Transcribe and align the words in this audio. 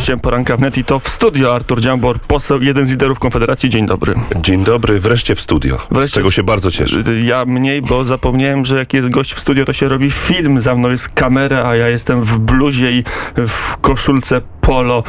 gościem 0.00 0.20
poranka 0.20 0.56
wnet 0.56 0.78
i 0.78 0.84
to 0.84 1.00
w 1.00 1.08
studio 1.08 1.54
Artur 1.54 1.80
Dziambor, 1.80 2.20
poseł, 2.20 2.62
jeden 2.62 2.86
z 2.86 2.90
liderów 2.90 3.18
Konfederacji. 3.18 3.68
Dzień 3.68 3.86
dobry. 3.86 4.14
Dzień 4.36 4.64
dobry, 4.64 5.00
wreszcie 5.00 5.34
w 5.34 5.40
studio, 5.40 5.78
Wreszcie 5.90 6.10
z 6.10 6.14
czego 6.14 6.30
się 6.30 6.42
bardzo 6.42 6.70
cieszę. 6.70 7.02
Ja 7.24 7.44
mniej, 7.44 7.82
bo 7.82 8.04
zapomniałem, 8.04 8.64
że 8.64 8.76
jak 8.76 8.94
jest 8.94 9.08
gość 9.08 9.34
w 9.34 9.40
studio, 9.40 9.64
to 9.64 9.72
się 9.72 9.88
robi 9.88 10.10
film. 10.10 10.60
Za 10.62 10.74
mną 10.74 10.90
jest 10.90 11.08
kamera, 11.08 11.64
a 11.64 11.76
ja 11.76 11.88
jestem 11.88 12.22
w 12.22 12.38
bluzie 12.38 12.92
i 12.92 13.04
w 13.36 13.76
koszulce 13.76 14.40
polo. 14.70 15.02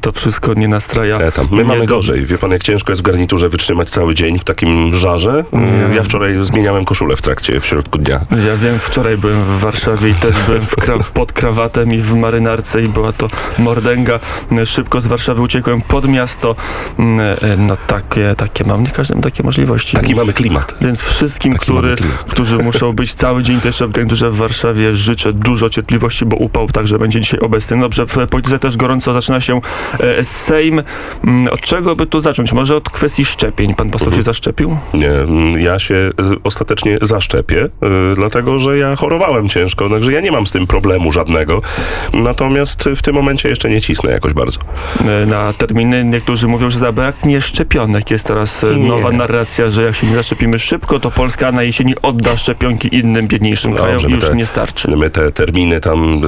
To 0.00 0.12
wszystko 0.12 0.54
nie 0.54 0.68
nastraja. 0.68 1.16
E, 1.18 1.32
tam. 1.32 1.46
My 1.50 1.64
mamy 1.64 1.86
gorzej. 1.86 2.26
Wie 2.26 2.38
pan, 2.38 2.50
jak 2.50 2.62
ciężko 2.62 2.92
jest 2.92 3.02
w 3.02 3.04
garniturze 3.04 3.48
wytrzymać 3.48 3.90
cały 3.90 4.14
dzień 4.14 4.38
w 4.38 4.44
takim 4.44 4.94
żarze? 4.94 5.44
Ja 5.94 6.02
wczoraj 6.02 6.36
zmieniałem 6.40 6.84
koszulę 6.84 7.16
w 7.16 7.22
trakcie, 7.22 7.60
w 7.60 7.66
środku 7.66 7.98
dnia. 7.98 8.26
Ja 8.46 8.56
wiem, 8.56 8.78
wczoraj 8.78 9.18
byłem 9.18 9.44
w 9.44 9.60
Warszawie 9.60 10.10
i 10.10 10.14
też 10.14 10.34
byłem 10.46 10.62
kra- 10.62 11.04
pod 11.20 11.32
krawatem 11.32 11.92
i 11.94 11.98
w 11.98 12.14
marynarce 12.14 12.82
i 12.82 12.88
była 12.88 13.12
to 13.12 13.28
mordęga. 13.58 14.20
Szybko 14.64 15.00
z 15.00 15.06
Warszawy 15.06 15.42
uciekłem 15.42 15.80
pod 15.80 16.08
miasto. 16.08 16.56
No 17.58 17.76
takie, 17.86 18.34
takie 18.36 18.64
mam, 18.64 18.82
nie 18.82 18.90
każdy 18.90 19.14
ma 19.14 19.20
takie 19.20 19.42
możliwości. 19.42 19.96
Taki 19.96 20.08
więc- 20.08 20.18
mamy 20.20 20.32
klimat. 20.32 20.76
Więc 20.80 21.02
wszystkim, 21.02 21.52
Taki 21.52 21.62
który, 21.64 21.96
którzy 22.28 22.58
muszą 22.68 22.92
być 22.92 23.14
cały 23.14 23.42
dzień 23.42 23.60
też 23.60 23.78
w 23.80 23.92
garniturze 23.92 24.30
w 24.30 24.36
Warszawie, 24.36 24.94
życzę 24.94 25.32
dużo 25.32 25.70
cierpliwości, 25.70 26.26
bo 26.26 26.36
upał 26.36 26.68
także 26.68 26.98
będzie 26.98 27.20
dzisiaj 27.20 27.40
obecny. 27.40 27.80
Dobrze, 27.80 28.06
w 28.06 28.16
polityce 28.30 28.58
też 28.58 28.76
gorąco 28.76 28.95
zaczyna 29.00 29.40
się 29.40 29.60
e, 30.00 30.24
Sejm. 30.24 30.82
Mm, 31.24 31.52
Od 31.52 31.60
czego 31.60 31.96
by 31.96 32.06
tu 32.06 32.20
zacząć? 32.20 32.52
Może 32.52 32.76
od 32.76 32.90
kwestii 32.90 33.24
szczepień. 33.24 33.74
Pan 33.74 33.90
poseł 33.90 34.06
Mhm. 34.06 34.20
się 34.20 34.22
zaszczepił? 34.24 34.76
Nie, 34.94 35.10
mm, 35.10 35.60
ja 35.60 35.78
się 35.78 36.10
ostatecznie 36.44 36.96
zaszczepię, 37.02 37.64
y, 37.64 37.68
dlatego 38.16 38.58
że 38.58 38.78
ja 38.78 38.96
chorowałem 38.96 39.48
ciężko, 39.48 39.88
także 39.88 40.12
ja 40.12 40.20
nie 40.20 40.32
mam 40.32 40.46
z 40.46 40.50
tym 40.50 40.66
problemu 40.66 41.12
żadnego. 41.12 41.62
Natomiast 42.12 42.84
w 42.96 43.02
tym 43.02 43.14
momencie 43.14 43.48
jeszcze 43.48 43.70
nie 43.70 43.80
cisnę 43.80 44.10
jakoś 44.10 44.32
bardzo. 44.32 44.58
E, 45.22 45.26
Na 45.26 45.52
terminy 45.52 46.04
niektórzy 46.04 46.48
mówią, 46.48 46.70
że 46.70 46.78
zabraknie 46.78 47.40
szczepionek. 47.40 48.10
Jest 48.10 48.26
teraz 48.26 48.64
e, 48.64 48.76
Nie. 48.76 48.88
nowa 48.88 49.12
narracja, 49.12 49.70
że 49.70 49.82
jak 49.82 49.94
się 49.94 50.06
nie 50.06 50.14
zaszczepimy 50.16 50.58
szybko, 50.58 51.00
to 51.00 51.10
Polska 51.10 51.52
na 51.52 51.62
jesieni 51.62 51.94
odda 52.02 52.36
szczepionki 52.36 52.96
innym, 52.96 53.28
biedniejszym 53.28 53.70
Dobrze, 53.74 53.84
krajom 53.84 54.10
i 54.10 54.14
już 54.14 54.24
te- 54.24 54.34
nie 54.36 54.46
starczy. 54.46 54.88
My 54.96 55.10
te 55.10 55.32
terminy 55.32 55.80
tam, 55.80 56.22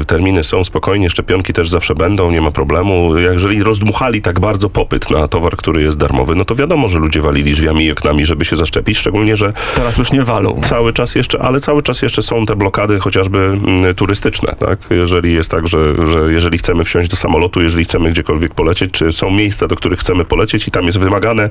y, 0.00 0.04
terminy 0.04 0.44
są 0.44 0.64
spokojnie, 0.64 1.10
szczepionki 1.10 1.52
też 1.52 1.70
zawsze 1.70 1.94
będą, 2.00 2.30
nie 2.30 2.40
ma 2.40 2.50
problemu. 2.50 3.18
Jeżeli 3.18 3.62
rozdmuchali 3.62 4.22
tak 4.22 4.40
bardzo 4.40 4.70
popyt 4.70 5.10
na 5.10 5.28
towar, 5.28 5.56
który 5.56 5.82
jest 5.82 5.98
darmowy, 5.98 6.34
no 6.34 6.44
to 6.44 6.54
wiadomo, 6.54 6.88
że 6.88 6.98
ludzie 6.98 7.20
walili 7.20 7.52
drzwiami 7.52 7.84
i 7.84 7.92
oknami, 7.92 8.26
żeby 8.26 8.44
się 8.44 8.56
zaszczepić, 8.56 8.98
szczególnie, 8.98 9.36
że 9.36 9.52
Teraz 9.76 9.98
już 9.98 10.12
nie 10.12 10.22
walą. 10.22 10.60
cały 10.64 10.92
czas 10.92 11.14
jeszcze, 11.14 11.42
ale 11.42 11.60
cały 11.60 11.82
czas 11.82 12.02
jeszcze 12.02 12.22
są 12.22 12.46
te 12.46 12.56
blokady 12.56 13.00
chociażby 13.00 13.38
mm, 13.38 13.94
turystyczne, 13.94 14.56
tak? 14.58 14.78
Jeżeli 14.90 15.34
jest 15.34 15.50
tak, 15.50 15.68
że, 15.68 15.78
że 16.12 16.32
jeżeli 16.32 16.58
chcemy 16.58 16.84
wsiąść 16.84 17.08
do 17.08 17.16
samolotu, 17.16 17.62
jeżeli 17.62 17.84
chcemy 17.84 18.10
gdziekolwiek 18.10 18.54
polecieć, 18.54 18.90
czy 18.90 19.12
są 19.12 19.30
miejsca, 19.30 19.68
do 19.68 19.76
których 19.76 19.98
chcemy 20.00 20.24
polecieć 20.24 20.68
i 20.68 20.70
tam 20.70 20.86
jest 20.86 20.98
wymagane 20.98 21.48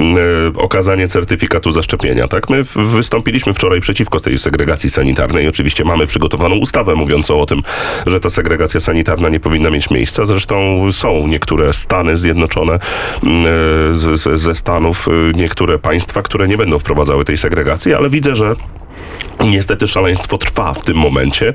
mm, 0.00 0.16
e, 0.56 0.58
okazanie 0.58 1.08
certyfikatu 1.08 1.70
zaszczepienia, 1.70 2.28
tak? 2.28 2.50
My 2.50 2.64
wystąpiliśmy 2.76 3.54
wczoraj 3.54 3.80
przeciwko 3.80 4.20
tej 4.20 4.38
segregacji 4.38 4.90
sanitarnej. 4.90 5.48
Oczywiście 5.48 5.84
mamy 5.84 6.06
przygotowaną 6.06 6.56
ustawę 6.56 6.94
mówiącą 6.94 7.40
o 7.40 7.46
tym, 7.46 7.60
że 8.06 8.20
ta 8.20 8.30
segregacja 8.30 8.80
sanitarna 8.80 9.28
nie 9.28 9.40
powinna 9.40 9.70
mieć 9.70 9.85
miejsca. 9.90 10.24
Zresztą 10.24 10.86
są 10.92 11.26
niektóre 11.26 11.72
Stany 11.72 12.16
Zjednoczone 12.16 12.78
mm, 13.22 13.46
e, 14.32 14.38
ze 14.38 14.54
Stanów, 14.54 15.08
e, 15.08 15.32
niektóre 15.38 15.78
państwa, 15.78 16.22
które 16.22 16.48
nie 16.48 16.56
będą 16.56 16.78
wprowadzały 16.78 17.24
tej 17.24 17.36
segregacji, 17.36 17.94
ale 17.94 18.10
widzę, 18.10 18.34
że 18.34 18.56
Niestety 19.50 19.86
szaleństwo 19.86 20.38
trwa 20.38 20.72
w 20.72 20.84
tym 20.84 20.96
momencie, 20.96 21.54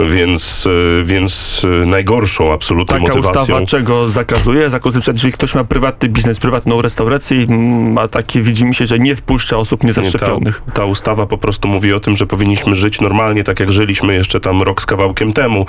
więc, 0.00 0.68
e, 1.00 1.04
więc 1.04 1.62
e, 1.82 1.86
najgorszą 1.86 2.52
absolutnie 2.52 3.00
Taka 3.00 3.14
motywacją... 3.14 3.42
ustawa 3.42 3.66
czego 3.66 4.08
zakazuje? 4.08 4.70
Zakazuje, 4.70 5.02
jeżeli 5.12 5.32
ktoś 5.32 5.54
ma 5.54 5.64
prywatny 5.64 6.08
biznes, 6.08 6.38
prywatną 6.38 6.82
restaurację 6.82 7.42
i 7.42 7.44
mm, 7.44 7.92
ma 7.92 8.08
takie, 8.08 8.42
widzi 8.42 8.64
mi 8.64 8.74
się, 8.74 8.86
że 8.86 8.98
nie 8.98 9.16
wpuszcza 9.16 9.56
osób 9.56 9.84
niezaszczepionych. 9.84 10.62
Ta, 10.66 10.72
ta 10.72 10.84
ustawa 10.84 11.26
po 11.26 11.38
prostu 11.38 11.68
mówi 11.68 11.92
o 11.92 12.00
tym, 12.00 12.16
że 12.16 12.26
powinniśmy 12.26 12.74
żyć 12.74 13.00
normalnie, 13.00 13.44
tak 13.44 13.60
jak 13.60 13.72
żyliśmy 13.72 14.14
jeszcze 14.14 14.40
tam 14.40 14.62
rok 14.62 14.82
z 14.82 14.86
kawałkiem 14.86 15.32
temu, 15.32 15.66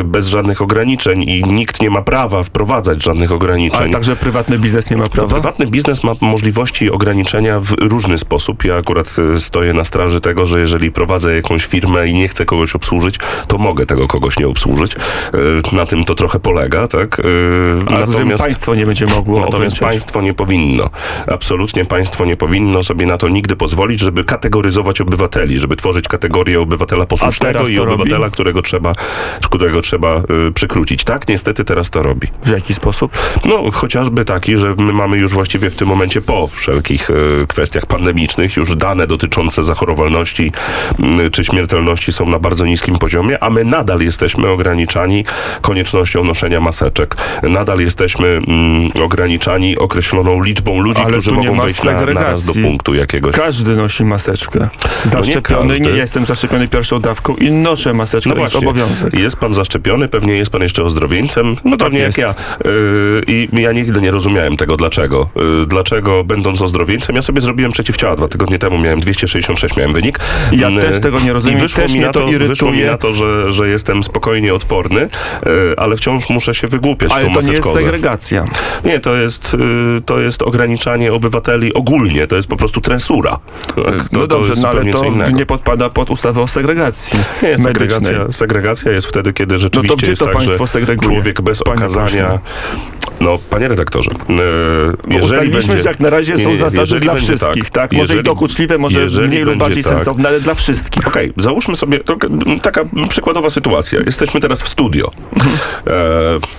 e, 0.00 0.04
bez 0.04 0.26
żadnych 0.28 0.62
ograniczeń 0.62 1.22
i 1.22 1.42
nikt 1.44 1.82
nie 1.82 1.90
ma 1.90 2.02
prawa 2.02 2.42
wprowadzać 2.42 3.02
żadnych 3.02 3.32
ograniczeń. 3.32 3.80
Ale 3.80 3.90
także 3.90 4.16
prywatny 4.16 4.58
biznes 4.58 4.90
nie 4.90 4.96
ma 4.96 5.02
No, 5.02 5.08
prawa? 5.08 5.28
prywatny 5.34 5.66
biznes 5.66 6.04
ma 6.04 6.12
możliwości 6.20 6.90
ograniczenia 6.90 7.60
w 7.60 7.70
różny 7.80 8.18
sposób. 8.18 8.64
Ja 8.64 8.76
akurat 8.76 9.16
stoję 9.38 9.72
na 9.72 9.84
straży 9.84 10.20
tego, 10.20 10.46
że 10.46 10.60
jeżeli 10.60 10.85
prowadzę 10.90 11.36
jakąś 11.36 11.66
firmę 11.66 12.08
i 12.08 12.14
nie 12.14 12.28
chcę 12.28 12.44
kogoś 12.44 12.74
obsłużyć, 12.74 13.16
to 13.48 13.58
mogę 13.58 13.86
tego 13.86 14.08
kogoś 14.08 14.38
nie 14.38 14.48
obsłużyć. 14.48 14.92
E, 15.72 15.76
Na 15.76 15.86
tym 15.86 16.04
to 16.04 16.14
trochę 16.14 16.38
polega, 16.40 16.88
tak? 16.88 17.20
E, 17.20 17.22
Ale 17.94 18.06
natomiast 18.06 18.44
państwo 18.44 18.74
nie 18.74 18.86
będzie 18.86 19.06
mogło 19.06 19.34
Natomiast 19.34 19.54
ograniczać. 19.54 19.80
państwo 19.80 20.22
nie 20.22 20.34
powinno, 20.34 20.90
absolutnie 21.32 21.84
państwo 21.84 22.24
nie 22.24 22.36
powinno 22.36 22.84
sobie 22.84 23.06
na 23.06 23.18
to 23.18 23.28
nigdy 23.28 23.56
pozwolić, 23.56 24.00
żeby 24.00 24.24
kategoryzować 24.24 25.00
obywateli, 25.00 25.58
żeby 25.58 25.76
tworzyć 25.76 26.08
kategorię 26.08 26.60
obywatela 26.60 27.06
posłusznego 27.06 27.68
i 27.68 27.78
obywatela, 27.78 28.18
robi? 28.18 28.32
którego 28.32 28.62
trzeba, 28.62 28.92
którego 29.42 29.82
trzeba 29.82 30.16
y, 30.48 30.52
przykrócić. 30.52 31.04
Tak, 31.04 31.28
niestety 31.28 31.64
teraz 31.64 31.90
to 31.90 32.02
robi. 32.02 32.28
W 32.44 32.48
jaki 32.48 32.74
sposób? 32.74 33.12
No, 33.44 33.70
chociażby 33.70 34.24
taki, 34.24 34.56
że 34.58 34.74
my 34.78 34.92
mamy 34.92 35.16
już 35.18 35.32
właściwie 35.32 35.70
w 35.70 35.74
tym 35.74 35.88
momencie 35.88 36.20
po 36.20 36.46
wszelkich 36.46 37.10
y, 37.10 37.46
kwestiach 37.48 37.86
pandemicznych 37.86 38.56
już 38.56 38.76
dane 38.76 39.06
dotyczące 39.06 39.64
zachorowalności 39.64 40.52
czy 41.32 41.44
śmiertelności 41.44 42.12
są 42.12 42.26
na 42.26 42.38
bardzo 42.38 42.66
niskim 42.66 42.98
poziomie, 42.98 43.42
a 43.42 43.50
my 43.50 43.64
nadal 43.64 44.00
jesteśmy 44.00 44.48
ograniczani 44.48 45.24
koniecznością 45.60 46.24
noszenia 46.24 46.60
maseczek. 46.60 47.16
Nadal 47.42 47.80
jesteśmy 47.80 48.26
mm, 48.28 48.90
ograniczani 49.04 49.78
określoną 49.78 50.42
liczbą 50.42 50.80
ludzi, 50.80 51.00
Ale 51.02 51.10
którzy 51.12 51.32
nie 51.32 51.50
mogą 51.50 51.60
wejść 51.62 51.82
na, 51.84 51.92
naraz 52.06 52.44
do 52.44 52.52
punktu 52.52 52.94
jakiegoś. 52.94 53.34
Każdy 53.36 53.76
nosi 53.76 54.04
maseczkę. 54.04 54.68
Zaszczepiony, 55.04 55.74
nie, 55.74 55.78
No 55.80 55.84
każdy. 55.84 55.98
jestem 55.98 56.26
zaszczepiony 56.26 56.68
pierwszą 56.68 57.00
dawką 57.00 57.34
i 57.36 57.50
noszę 57.50 57.94
maseczkę, 57.94 58.30
No 58.30 58.36
właśnie, 58.36 58.60
obowiązek. 58.60 59.18
jest 59.18 59.36
pan 59.36 59.54
zaszczepiony, 59.54 60.08
pewnie 60.08 60.34
jest 60.36 60.50
pan 60.50 60.62
jeszcze 60.62 60.84
ozdrowieńcem, 60.84 61.56
no 61.64 61.76
pewnie 61.76 61.98
jest. 61.98 62.18
jak 62.18 62.36
ja. 62.36 62.70
Yy, 62.70 63.22
I 63.26 63.48
ja 63.52 63.72
nigdy 63.72 64.00
nie 64.00 64.10
rozumiałem 64.10 64.56
tego, 64.56 64.76
dlaczego. 64.76 65.28
Yy, 65.36 65.66
dlaczego 65.66 66.24
będąc 66.24 66.62
ozdrowieńcem, 66.62 67.16
ja 67.16 67.22
sobie 67.22 67.40
zrobiłem 67.40 67.72
przeciwciała 67.72 68.16
dwa 68.16 68.28
tygodnie 68.28 68.58
temu, 68.58 68.78
miałem 68.78 69.00
266, 69.00 69.76
miałem 69.76 69.92
wynik. 69.92 70.18
Ja 70.56 70.68
Yy, 70.68 70.80
też 70.80 71.00
tego 71.00 71.20
nie 71.20 71.32
rozumiem. 71.32 71.58
I 71.58 71.60
wyszło 71.62 71.82
też 71.82 71.94
mi 71.94 72.00
na 72.00 72.12
to 72.12 72.20
to, 72.20 72.26
wyszło 72.38 72.72
mi 72.72 72.84
na 72.84 72.96
to 72.96 73.12
że, 73.12 73.52
że 73.52 73.68
jestem 73.68 74.04
spokojnie 74.04 74.54
odporny, 74.54 75.00
yy, 75.00 75.74
ale 75.76 75.96
wciąż 75.96 76.28
muszę 76.28 76.54
się 76.54 76.66
wygłupiać 76.66 77.12
Ale 77.12 77.30
to 77.30 77.40
nie 77.40 77.52
jest 77.52 77.72
segregacja. 77.72 78.44
Nie, 78.84 79.00
to 79.00 79.16
jest, 79.16 79.52
yy, 79.52 80.00
to 80.00 80.20
jest 80.20 80.42
ograniczanie 80.42 81.12
obywateli 81.12 81.74
ogólnie, 81.74 82.26
to 82.26 82.36
jest 82.36 82.48
po 82.48 82.56
prostu 82.56 82.80
tresura. 82.80 83.38
Tak, 83.66 83.76
to, 83.76 83.92
no 84.12 84.26
dobrze, 84.26 84.50
jest 84.50 84.62
no 84.62 84.68
ale 84.68 84.84
to 84.84 85.30
nie 85.32 85.46
podpada 85.46 85.90
pod 85.90 86.10
ustawę 86.10 86.42
o 86.42 86.48
segregacji 86.48 87.18
Nie, 87.42 87.58
segregacja, 87.58 88.32
segregacja 88.32 88.92
jest 88.92 89.06
wtedy, 89.06 89.32
kiedy 89.32 89.58
rzeczywiście 89.58 89.96
gdzie 89.96 90.12
jest 90.12 90.20
to 90.20 90.26
tak, 90.26 90.34
państwo 90.34 90.66
że 90.66 90.72
segreguje, 90.72 91.10
człowiek 91.10 91.40
bez 91.40 91.62
panie 91.62 91.76
okazania... 91.76 92.38
No, 93.20 93.38
panie 93.50 93.68
redaktorze, 93.68 94.10
e, 94.10 95.20
Ustaliliśmy, 95.20 95.68
będzie... 95.68 95.82
że 95.82 95.88
jak 95.88 96.00
na 96.00 96.10
razie 96.10 96.34
Nie, 96.34 96.44
są 96.44 96.50
nie, 96.50 96.56
zasady 96.56 96.80
jeżeli 96.80 97.00
dla 97.00 97.14
będzie 97.14 97.26
wszystkich, 97.26 97.70
tak? 97.70 97.92
Może 97.92 98.02
Jeżeli- 98.02 98.20
i 98.20 98.22
dokuczliwe, 98.22 98.78
może 98.78 99.06
mniej 99.28 99.42
lub 99.42 99.56
bardziej 99.58 99.82
tak, 99.84 99.92
sensowne, 99.92 100.28
ale 100.28 100.40
dla 100.40 100.54
wszystkich. 100.54 101.08
Okej, 101.08 101.32
załóżmy 101.36 101.76
sobie 101.76 102.00
to, 102.00 102.16
taka 102.62 102.84
przykładowa 103.08 103.50
sytuacja. 103.50 104.00
Jesteśmy 104.06 104.40
teraz 104.40 104.62
w 104.62 104.68
studio. 104.68 105.10
E, 105.86 105.90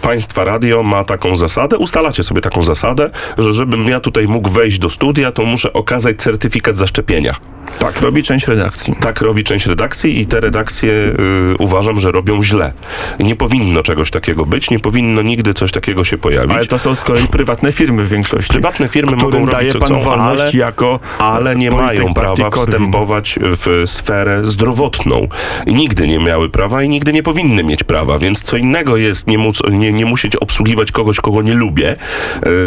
państwa 0.02 0.46
radio 0.46 0.84
ma 0.84 1.04
taką 1.04 1.36
zasadę, 1.36 1.78
ustalacie 1.78 2.24
sobie 2.24 2.42
taką 2.42 2.62
zasadę, 2.62 3.10
że 3.38 3.54
żebym 3.54 3.88
ja 3.88 4.00
tutaj 4.00 4.28
mógł 4.28 4.50
wejść 4.50 4.80
do 4.80 4.90
studia, 4.90 5.32
to 5.32 5.46
muszę 5.46 5.74
okazać 5.74 6.18
certyfikat 6.18 6.78
zaszczepienia. 6.78 7.36
Tak, 7.80 8.02
robi 8.02 8.24
część 8.24 8.48
redakcji. 8.48 8.96
Tak 9.02 9.22
robi 9.22 9.44
część 9.44 9.66
redakcji 9.66 10.20
i 10.20 10.26
te 10.26 10.40
redakcje 10.40 10.92
y, 10.92 11.16
uważam, 11.60 11.98
że 11.98 12.12
robią 12.12 12.44
źle. 12.44 12.74
Nie 13.20 13.36
powinno 13.36 13.84
czegoś 13.84 14.12
takiego 14.12 14.46
być, 14.46 14.70
nie 14.70 14.80
powinno 14.80 15.22
nigdy 15.22 15.54
coś 15.54 15.72
takiego 15.72 16.04
się 16.04 16.18
pojawić. 16.18 16.58
Ale 16.58 16.66
to 16.66 16.80
są 16.80 16.96
z 16.96 17.04
kolei 17.04 17.28
prywatne 17.28 17.72
firmy 17.72 18.04
w 18.04 18.10
większości. 18.10 18.54
Prywatne 18.54 18.88
firmy 18.88 19.16
mogą 19.16 19.46
daje 19.46 19.68
robić 19.68 19.74
co 19.74 19.80
pan 19.80 19.90
chcą, 19.90 20.10
wolność 20.10 20.42
ale, 20.42 20.52
jako 20.54 21.00
ale 21.20 21.56
nie 21.56 21.72
mają 21.72 22.14
prawa 22.14 22.50
wstępować 22.50 23.40
w 23.42 23.84
sferę 23.86 24.46
zdrowotną. 24.46 25.28
Nigdy 25.68 26.08
nie 26.08 26.20
miały 26.20 26.50
prawa 26.50 26.84
i 26.84 26.90
nigdy 26.90 27.14
nie 27.14 27.24
powinny 27.24 27.64
mieć 27.64 27.84
prawa, 27.84 28.20
więc 28.20 28.42
co 28.42 28.58
innego 28.58 28.98
jest 28.98 29.28
nie, 29.28 29.38
móc, 29.38 29.62
nie, 29.72 29.92
nie 29.92 30.06
musieć 30.06 30.36
obsługiwać 30.36 30.92
kogoś, 30.92 31.20
kogo 31.22 31.42
nie 31.42 31.54
lubię, 31.54 31.96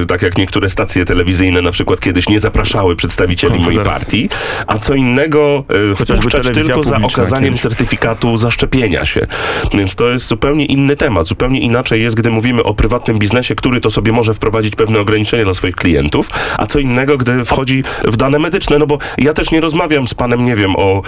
e, 0.03 0.07
tak 0.07 0.23
jak 0.23 0.39
niektóre 0.39 0.69
stacje 0.69 1.05
telewizyjne 1.05 1.63
na 1.63 1.71
przykład 1.71 2.01
kiedyś 2.01 2.29
nie 2.29 2.41
zapraszały 2.41 2.97
przedstawicieli 2.97 3.61
mojej 3.61 3.81
partii, 3.81 4.29
a 4.67 4.79
co 4.79 4.90
co 4.91 4.95
innego 4.95 5.65
e, 5.93 5.95
wpuszczać 5.95 6.49
tylko 6.55 6.83
za 6.83 6.97
okazaniem 6.97 7.45
kiedyś. 7.49 7.61
certyfikatu 7.63 8.37
zaszczepienia 8.37 9.05
się. 9.05 9.27
Więc 9.75 9.95
to 9.95 10.09
jest 10.11 10.29
zupełnie 10.29 10.65
inny 10.67 10.97
temat. 10.97 11.27
Zupełnie 11.27 11.61
inaczej 11.61 12.03
jest, 12.03 12.17
gdy 12.17 12.31
mówimy 12.31 12.63
o 12.63 12.75
prywatnym 12.75 13.19
biznesie, 13.19 13.55
który 13.55 13.81
to 13.81 13.91
sobie 13.91 14.13
może 14.13 14.35
wprowadzić 14.35 14.77
pewne 14.77 15.01
ograniczenia 15.01 15.45
dla 15.45 15.55
swoich 15.55 15.77
klientów, 15.77 16.31
a 16.59 16.67
co 16.67 16.79
innego, 16.79 17.19
gdy 17.19 17.45
wchodzi 17.45 17.83
w 18.05 18.17
dane 18.17 18.39
medyczne. 18.39 18.79
No 18.79 18.87
bo 18.87 18.99
ja 19.19 19.33
też 19.33 19.51
nie 19.51 19.61
rozmawiam 19.61 20.09
z 20.09 20.15
panem, 20.15 20.45
nie 20.47 20.57
wiem, 20.57 20.77
o, 20.77 21.03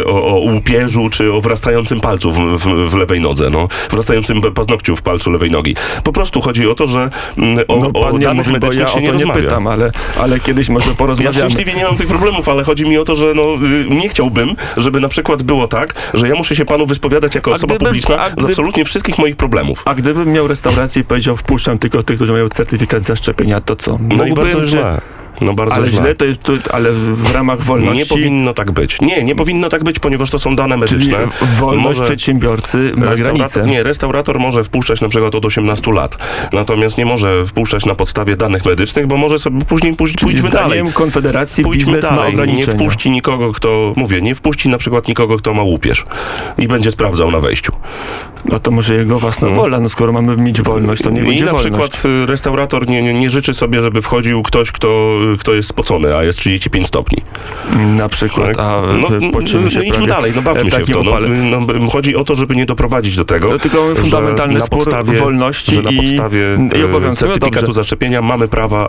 e, 0.00 0.04
o, 0.04 0.26
o 0.26 0.38
łupieżu 0.38 1.10
czy 1.10 1.32
o 1.32 1.40
wrastającym 1.40 2.00
palcu 2.00 2.32
w, 2.32 2.38
w, 2.58 2.90
w 2.90 2.94
lewej 2.94 3.20
nodze, 3.20 3.50
no, 3.50 3.68
wrastającym 3.90 4.40
paznokciu 4.42 4.96
w 4.96 5.02
palcu 5.02 5.30
lewej 5.30 5.50
nogi. 5.50 5.76
Po 6.04 6.12
prostu 6.12 6.40
chodzi 6.40 6.68
o 6.68 6.74
to, 6.74 6.86
że 6.86 7.10
mm, 7.38 7.58
o, 7.68 7.76
No, 7.76 8.00
o 8.00 8.18
danych 8.18 8.46
mówi, 8.46 8.52
medycznych 8.60 8.86
ja 8.86 8.92
się 8.92 8.98
o 8.98 9.00
nie 9.00 9.06
nie 9.06 9.12
rozmawia. 9.12 9.40
pytam, 9.42 9.66
ale, 9.66 9.90
ale 10.20 10.40
kiedyś 10.40 10.68
może 10.68 10.88
Ja 10.90 10.94
porozmawiamy. 10.94 11.36
szczęśliwie 11.38 11.74
nie 11.74 11.84
mam 11.84 11.96
tych 11.96 12.06
problemów, 12.06 12.48
ale 12.48 12.64
chodzi 12.64 12.84
mi 12.88 12.98
o 12.98 13.04
to, 13.04 13.14
że 13.16 13.26
no, 13.34 13.42
y, 13.42 13.96
nie 13.96 14.08
chciałbym, 14.08 14.56
żeby 14.76 15.00
na 15.00 15.08
przykład 15.08 15.42
było 15.42 15.68
tak, 15.68 15.94
że 16.14 16.28
ja 16.28 16.34
muszę 16.34 16.56
się 16.56 16.64
panu 16.64 16.86
wyspowiadać 16.86 17.34
jako 17.34 17.50
A 17.50 17.54
osoba 17.54 17.74
gdybym- 17.74 17.86
publiczna 17.88 18.16
a 18.18 18.30
z 18.40 18.44
absolutnie 18.44 18.84
wszystkich 18.84 19.18
moich 19.18 19.36
problemów. 19.36 19.82
A 19.84 19.94
gdybym 19.94 20.32
miał 20.32 20.48
restaurację 20.48 21.02
i 21.02 21.04
powiedział, 21.04 21.36
wpuszczam 21.36 21.78
tylko 21.78 22.02
tych, 22.02 22.16
którzy 22.16 22.32
mają 22.32 22.48
certyfikat 22.48 23.02
zaszczepienia, 23.04 23.60
to 23.60 23.76
co? 23.76 23.98
No 24.00 24.26
i 24.26 24.32
bardzo 24.32 24.60
czy- 24.60 24.68
źle. 24.68 25.00
No 25.40 25.54
bardzo 25.54 25.74
Ale 25.74 25.86
źle. 25.86 26.00
źle 26.00 26.14
to 26.14 26.24
jest, 26.24 26.42
to, 26.42 26.52
ale 26.72 26.92
w 26.92 27.32
ramach 27.34 27.62
wolności, 27.62 27.98
Nie 27.98 28.06
powinno 28.06 28.52
tak 28.54 28.72
być. 28.72 29.00
Nie, 29.00 29.24
nie 29.24 29.34
powinno 29.34 29.68
tak 29.68 29.84
być, 29.84 29.98
ponieważ 29.98 30.30
to 30.30 30.38
są 30.38 30.56
dane 30.56 30.86
czyli 30.86 31.10
medyczne. 31.10 31.28
wolność 31.58 32.00
przedsiębiorcy 32.00 32.76
ma 32.78 32.84
Restaurator, 33.10 33.18
granicę. 33.18 33.66
nie, 33.66 33.82
restaurator 33.82 34.38
może 34.38 34.64
wpuszczać 34.64 35.00
na 35.00 35.08
przykład 35.08 35.34
od 35.34 35.44
18 35.44 35.92
lat. 35.92 36.18
Natomiast 36.52 36.98
nie 36.98 37.06
może 37.06 37.46
wpuszczać 37.46 37.86
na 37.86 37.94
podstawie 37.94 38.36
danych 38.36 38.64
medycznych, 38.64 39.06
bo 39.06 39.16
może 39.16 39.38
sobie 39.38 39.64
później 39.64 39.96
pójść, 39.96 40.14
Czyli 40.14 40.32
pójdźmy 40.32 40.50
dalej. 40.50 40.82
Konfederacji 40.94 41.64
Pójdźmy 41.64 41.92
biznes 41.92 42.10
ma 42.10 42.16
dalej. 42.16 42.52
Nie 42.52 42.62
wpuści 42.64 43.10
nikogo, 43.10 43.52
kto, 43.52 43.92
mówię, 43.96 44.22
nie 44.22 44.34
wpuści 44.34 44.68
na 44.68 44.78
przykład 44.78 45.08
nikogo, 45.08 45.36
kto 45.36 45.54
ma 45.54 45.62
łupież 45.62 46.04
i 46.58 46.68
będzie 46.68 46.90
sprawdzał 46.90 47.30
na 47.30 47.40
wejściu. 47.40 47.72
No 48.52 48.58
to 48.58 48.70
może 48.70 48.94
jego 48.94 49.18
własna 49.18 49.48
wola, 49.48 49.80
no 49.80 49.88
skoro 49.88 50.12
mamy 50.12 50.36
mieć 50.36 50.62
wolność, 50.62 51.02
to 51.02 51.10
nie 51.10 51.20
I 51.22 51.26
będzie 51.26 51.44
na 51.44 51.52
wolność. 51.52 51.90
przykład 51.92 52.14
y, 52.22 52.26
restaurator 52.26 52.88
nie, 52.88 53.02
nie, 53.02 53.14
nie 53.14 53.30
życzy 53.30 53.54
sobie, 53.54 53.82
żeby 53.82 54.02
wchodził 54.02 54.42
ktoś, 54.42 54.72
kto, 54.72 55.18
kto 55.40 55.54
jest 55.54 55.68
spocony, 55.68 56.16
a 56.16 56.24
jest 56.24 56.38
35 56.38 56.86
stopni. 56.86 57.18
Na 57.96 58.08
przykład, 58.08 58.46
Tak? 58.46 58.58
a 58.58 58.82
no, 59.00 59.08
no, 59.20 59.40
no, 59.40 59.46
się 59.46 59.58
no 59.78 59.82
idźmy 59.84 60.06
dalej, 60.06 60.32
no 60.36 60.42
bawmy 60.42 60.70
się 60.70 60.84
w 60.84 60.90
to. 60.90 61.02
No, 61.02 61.10
upale. 61.10 61.28
no, 61.28 61.60
b- 61.60 61.74
chodzi 61.92 62.16
o 62.16 62.24
to, 62.24 62.34
żeby 62.34 62.56
nie 62.56 62.66
doprowadzić 62.66 63.16
do 63.16 63.24
tego, 63.24 63.48
No, 63.50 63.58
tylko 63.58 63.78
mamy 63.82 63.94
fundamentalny 63.94 64.54
na 64.58 64.64
spór 64.64 64.78
podstawie, 64.78 65.18
wolności 65.18 65.72
że 65.72 65.82
na 65.82 65.90
i- 65.90 65.96
podstawie 65.96 66.40
i 66.76 66.80
e, 66.80 66.84
obowiązku. 66.84 67.24
No 67.26 67.32
certyfikatu 67.32 67.72
zaszczepienia 67.72 68.22
mamy 68.22 68.48
prawa 68.48 68.88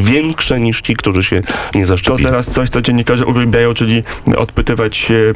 większe 0.00 0.60
niż 0.60 0.80
ci, 0.80 0.96
którzy 0.96 1.22
się 1.24 1.42
nie 1.74 1.80
To 1.80 1.86
zaszczepili. 1.86 2.24
teraz 2.24 2.50
coś, 2.50 2.68
co 2.68 2.82
dziennikarze 2.82 3.26
uwielbiają, 3.26 3.74
czyli 3.74 4.02
odpytywać 4.36 4.96
się 4.96 5.32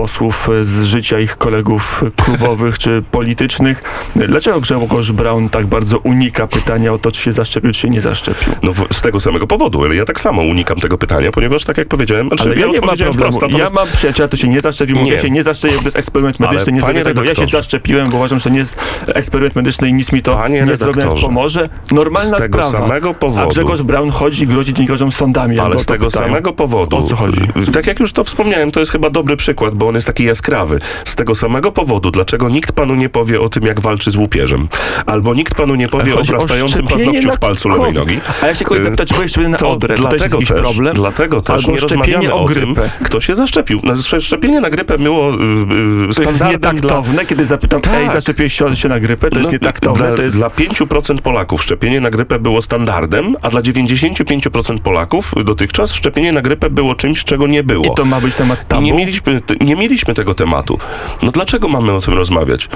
posłów 0.00 0.48
z 0.62 0.82
życia 0.84 1.20
ich 1.20 1.36
kolegów 1.38 2.04
klubowych 2.16 2.78
czy 2.78 3.02
politycznych. 3.10 3.82
Dlaczego 4.16 4.60
Grzegorz 4.60 5.12
Braun 5.12 5.48
tak 5.48 5.66
bardzo 5.66 5.98
unika 5.98 6.46
pytania 6.46 6.92
o 6.92 6.98
to, 6.98 7.12
czy 7.12 7.20
się 7.22 7.32
zaszczepił, 7.32 7.72
czy 7.72 7.80
się 7.80 7.88
nie 7.88 8.00
zaszczepił? 8.00 8.52
No 8.62 8.72
z 8.92 9.00
tego 9.00 9.20
samego 9.20 9.46
powodu, 9.46 9.84
ale 9.84 9.96
ja 9.96 10.04
tak 10.04 10.20
samo 10.20 10.42
unikam 10.42 10.76
tego 10.80 10.98
pytania, 10.98 11.30
ponieważ 11.30 11.64
tak 11.64 11.78
jak 11.78 11.88
powiedziałem, 11.88 12.28
znaczy, 12.28 12.42
Ale 12.44 12.56
ja 12.56 12.66
nie 12.66 12.80
mam 12.80 12.96
problemu. 12.96 13.12
wprost, 13.12 13.42
Ja 13.42 13.48
natomiast- 13.48 13.74
mam 13.74 13.88
przyjaciela, 13.88 14.28
to 14.28 14.36
się 14.36 14.48
nie 14.48 14.60
zaszczepił, 14.60 14.96
mówię 14.96 15.10
Nie. 15.10 15.20
się 15.20 15.30
nie 15.30 15.42
zaszczepił, 15.42 15.78
to 15.78 15.84
jest 15.84 15.98
eksperyment 15.98 16.36
Ale 16.40 16.50
medyczny, 16.52 16.72
nie 16.72 16.80
panie 16.80 16.92
zrobię 16.94 17.14
tego. 17.14 17.24
Ja 17.28 17.34
się 17.34 17.46
zaszczepiłem, 17.46 18.10
bo 18.10 18.16
uważam, 18.16 18.38
że 18.38 18.44
to 18.44 18.50
nie 18.50 18.58
jest 18.58 18.76
eksperyment 19.06 19.56
medyczny 19.56 19.88
i 19.88 19.92
nic 19.92 20.12
mi 20.12 20.22
to 20.22 20.32
Panie 20.32 20.54
nie 20.62 20.76
zrobi, 20.76 20.94
więc 20.94 20.96
redaktorze. 20.96 21.26
pomoże. 21.26 21.68
Normalna 21.92 22.38
Z 22.38 22.42
tego 22.42 22.58
sprawa. 22.62 22.78
samego 22.78 23.10
A 23.10 23.14
powodu- 23.14 23.48
Grzegorz 23.48 23.82
Braun 23.82 24.10
chodzi 24.10 24.42
i 24.44 24.46
grozi 24.46 24.74
dziennikarzom 24.74 25.12
sądami. 25.12 25.58
Ale 25.58 25.78
z 25.78 25.86
tego 25.86 26.06
pytają. 26.06 26.26
samego 26.26 26.52
powodu. 26.52 26.96
O 26.96 27.02
co 27.02 27.16
chodzi? 27.16 27.40
Tak 27.72 27.86
jak 27.86 28.00
już 28.00 28.12
to 28.12 28.24
wspomniałem, 28.24 28.70
to 28.70 28.80
jest 28.80 28.92
chyba 28.92 29.10
dobry 29.10 29.36
przykład, 29.36 29.74
bo 29.74 29.85
on 29.88 29.94
jest 29.94 30.06
taki 30.06 30.24
jaskrawy. 30.24 30.78
Z 31.04 31.14
tego 31.14 31.34
samego 31.34 31.72
powodu, 31.72 32.10
dlaczego 32.10 32.48
nikt 32.48 32.72
panu 32.72 32.94
nie 32.94 33.08
powie 33.08 33.40
o 33.40 33.48
tym, 33.48 33.62
jak 33.64 33.80
walczy 33.80 34.10
z 34.10 34.16
łupieżem. 34.16 34.68
Albo 35.06 35.34
nikt 35.34 35.54
panu 35.54 35.74
nie 35.74 35.88
powie 35.88 36.14
o 36.14 36.22
wrastającym 36.22 36.86
szczepienie 36.88 37.04
paznokciu 37.12 37.36
w 37.36 37.38
palcu 37.38 37.68
lewej 37.68 37.92
nogi. 37.92 38.18
A 38.42 38.46
jak 38.46 38.56
się 38.56 38.64
kogoś 38.64 38.80
Y, 38.80 38.84
zapyta, 38.84 39.04
czy 39.06 39.14
byłeś 39.14 39.30
szczepiony 39.30 39.48
na 39.52 39.58
To 39.58 39.70
odrę, 39.70 39.96
to 39.96 40.02
jest 40.02 40.16
dlatego 40.16 40.36
jakiś 40.36 40.48
też, 40.48 40.60
problem? 40.60 40.94
Dlatego 40.96 41.42
też 41.42 41.56
Albo 41.56 41.72
nie 41.72 41.78
szczepienie 41.78 42.02
rozmawiamy 42.06 42.34
o 42.34 42.40
o 42.40 42.48
tym, 42.48 42.74
kto 43.04 43.20
się 43.20 43.34
zaszczepił. 43.34 43.80
No, 43.84 43.92
szcz- 43.94 44.20
Szczepienie 44.20 44.60
na 44.60 44.70
grypę 44.70 44.98
było 44.98 45.30
y, 45.30 45.34
y, 45.34 45.36
To 45.38 46.06
jest 46.06 46.18
standardem 46.20 46.60
dla... 46.60 46.72
nietaktowne, 46.72 47.26
kiedy 47.26 47.46
zapytam, 47.46 47.80
ej, 47.94 48.04
Tak. 48.04 48.12
zaszczepiłeś 48.12 48.52
się, 48.52 48.76
się 48.76 48.88
na 48.88 49.00
grypę, 49.00 49.30
to 49.30 49.38
jest 49.38 49.50
No, 49.50 49.52
nietaktowne, 49.52 50.06
Dla, 50.08 50.16
to 50.16 50.22
jest... 50.22 50.36
dla 50.36 50.48
5% 50.48 51.20
Polaków 51.20 51.62
szczepienie 51.62 52.00
na 52.00 52.10
grypę 52.10 52.38
było 52.38 52.62
standardem, 52.62 53.34
a 53.42 53.50
dla 53.50 53.60
95% 53.60 54.78
Polaków 54.78 55.32
dotychczas 55.44 55.92
szczepienie 55.94 56.32
na 56.32 56.42
grypę 56.42 56.70
było 56.70 56.94
czymś, 56.94 57.24
czego 57.24 57.46
nie 57.46 57.62
było. 57.62 57.84
I 57.84 57.94
to 57.96 58.04
ma 58.04 58.20
być 58.20 58.34
temat 58.34 58.62
I 58.62 58.66
tabu? 58.66 58.82
nie 58.82 58.92
mieliśmy, 58.92 59.40
nie 59.60 59.75
mieliśmy 59.76 60.14
tego 60.14 60.34
tematu. 60.34 60.78
No 61.22 61.30
dlaczego 61.30 61.68
mamy 61.68 61.92
o 61.92 62.00
tym 62.00 62.14
rozmawiać? 62.14 62.68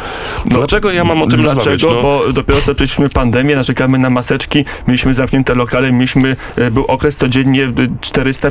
dlaczego 0.46 0.90
ja 0.92 1.04
mam 1.04 1.22
o 1.22 1.26
tym 1.26 1.40
Dlaczego? 1.40 1.54
rozmawiać? 1.54 1.82
No, 1.82 2.02
Bo 2.02 2.32
dopiero 2.32 2.60
zaczęliśmy 2.60 3.08
pandemię, 3.08 3.56
narzekamy 3.56 3.98
na 3.98 4.10
maseczki, 4.10 4.64
mieliśmy 4.88 5.14
zamknięte 5.14 5.54
lokale, 5.54 5.92
mieliśmy, 5.92 6.36
e, 6.56 6.70
był 6.70 6.84
okres 6.84 7.16
codziennie 7.16 7.64
e, 7.64 7.68
400-500 8.00 8.50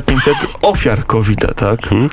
ofiar 0.62 1.06
COVID-a, 1.06 1.54
tak? 1.54 1.80
hmm, 1.88 2.08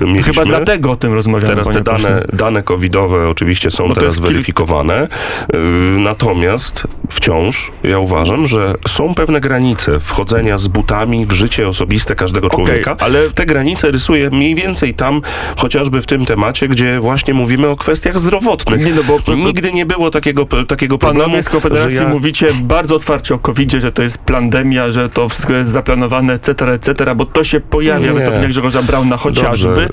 mieliśmy, 0.00 0.22
Chyba 0.32 0.44
dlatego 0.44 0.90
o 0.90 0.96
tym 0.96 1.12
rozmawiamy, 1.12 1.54
Teraz 1.54 1.68
te 1.68 1.80
dane, 1.82 2.24
dane 2.32 2.62
covidowe 2.62 3.28
oczywiście 3.28 3.70
są 3.70 3.88
to 3.88 3.94
teraz 3.94 4.18
weryfikowane. 4.18 5.08
Yy, 5.52 5.60
natomiast 5.98 6.86
wciąż 7.10 7.72
ja 7.82 7.98
uważam, 7.98 8.46
że 8.46 8.74
są 8.88 9.14
pewne 9.14 9.40
granice 9.40 10.00
wchodzenia 10.00 10.58
z 10.58 10.68
butami 10.68 11.26
w 11.26 11.32
życie 11.32 11.68
osobiste 11.68 12.14
każdego 12.14 12.48
człowieka. 12.50 12.96
ale- 12.98 13.30
te 13.30 13.46
granice 13.46 13.90
rysuje 13.90 14.30
mniej 14.30 14.54
więcej 14.54 14.94
tam, 14.94 15.22
chociażby 15.78 16.02
w 16.02 16.06
tym 16.06 16.26
temacie, 16.26 16.68
gdzie 16.68 17.00
właśnie 17.00 17.34
mówimy 17.34 17.68
o 17.68 17.76
kwestiach 17.76 18.20
zdrowotnych. 18.20 18.86
Nie, 18.86 18.92
no 18.94 19.02
bo- 19.04 19.34
Nigdy 19.34 19.72
nie 19.72 19.86
było 19.86 20.10
takiego, 20.10 20.46
takiego 20.68 20.98
problemu, 20.98 21.24
Panowie 21.24 21.42
z 21.42 21.48
Konfederacji 21.48 21.96
ja... 21.96 22.08
mówicie 22.08 22.48
bardzo 22.62 22.94
otwarcie 22.94 23.34
o 23.34 23.38
covid 23.38 23.72
że 23.72 23.92
to 23.92 24.02
jest 24.02 24.18
pandemia, 24.18 24.90
że 24.90 25.10
to 25.10 25.28
wszystko 25.28 25.52
jest 25.52 25.70
zaplanowane, 25.70 26.32
etc., 26.32 26.72
etc., 26.72 27.14
bo 27.16 27.24
to 27.26 27.44
się 27.44 27.60
pojawia 27.60 28.06
Nie. 28.06 28.12
w 28.12 28.14
wystąpieniach 28.14 28.48
Grzegorza 28.50 28.82
Brauna 28.82 29.16
chociażby. 29.16 29.68
Dobrze, 29.68 29.88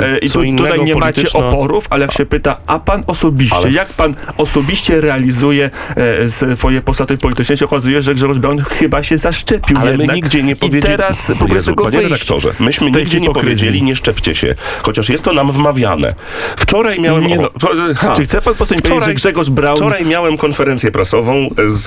yy, 0.00 0.04
E, 0.14 0.18
I 0.18 0.30
tu, 0.30 0.42
innego 0.42 0.68
tutaj 0.68 0.84
nie 0.84 0.94
macie 0.94 1.32
oporów, 1.32 1.86
ale 1.90 2.02
jak 2.02 2.12
się 2.12 2.26
pyta, 2.26 2.58
a 2.66 2.78
pan 2.78 3.04
osobiście, 3.06 3.56
Ale- 3.56 3.70
jak 3.70 3.88
pan 3.88 4.14
osobiście 4.36 5.00
realizuje 5.00 5.70
e, 5.96 6.56
swoje 6.56 6.80
postulaty 6.80 7.16
polityczne, 7.18 7.56
się 7.56 7.64
okazuje, 7.64 8.02
że 8.02 8.14
Grzegorz 8.14 8.38
Braun 8.38 8.58
chyba 8.58 9.02
się 9.02 9.18
zaszczepił 9.18 9.78
Ale 9.78 9.90
jednak. 9.90 10.08
my 10.08 10.14
nigdzie 10.14 10.42
nie 10.42 10.52
I 10.52 10.56
powiedzieli... 10.56 10.96
teraz 10.96 11.26
próbuje 11.26 11.52
z 11.52 11.54
Jezu, 11.54 11.70
tego 11.70 11.84
panie 11.84 11.98
wyjść. 11.98 12.30
myśmy 12.60 12.90
nigdzie 12.90 13.20
nie 13.20 13.30
powiedzieli 13.30 13.82
nie 13.82 13.96
szczepcie 13.96 14.34
się, 14.34 14.54
chociaż 14.82 15.08
jest 15.08 15.24
to 15.24 15.29
nam 15.32 15.52
wmawiane. 15.52 16.14
Wczoraj 16.56 17.00
miałem... 17.00 17.26
Nie 17.26 17.36
no, 17.36 17.48
ha. 17.96 18.12
Czy 18.16 18.24
chce 18.24 18.42
pan 18.42 18.54
po 18.54 18.56
prostu 18.56 18.74
mi 18.74 18.82
powiedzieć, 18.82 19.04
że 19.04 19.14
Grzegorz 19.14 19.50
Braun... 19.50 19.76
Wczoraj 19.76 20.04
miałem 20.04 20.38
konferencję 20.38 20.90
prasową 20.90 21.48
z, 21.66 21.82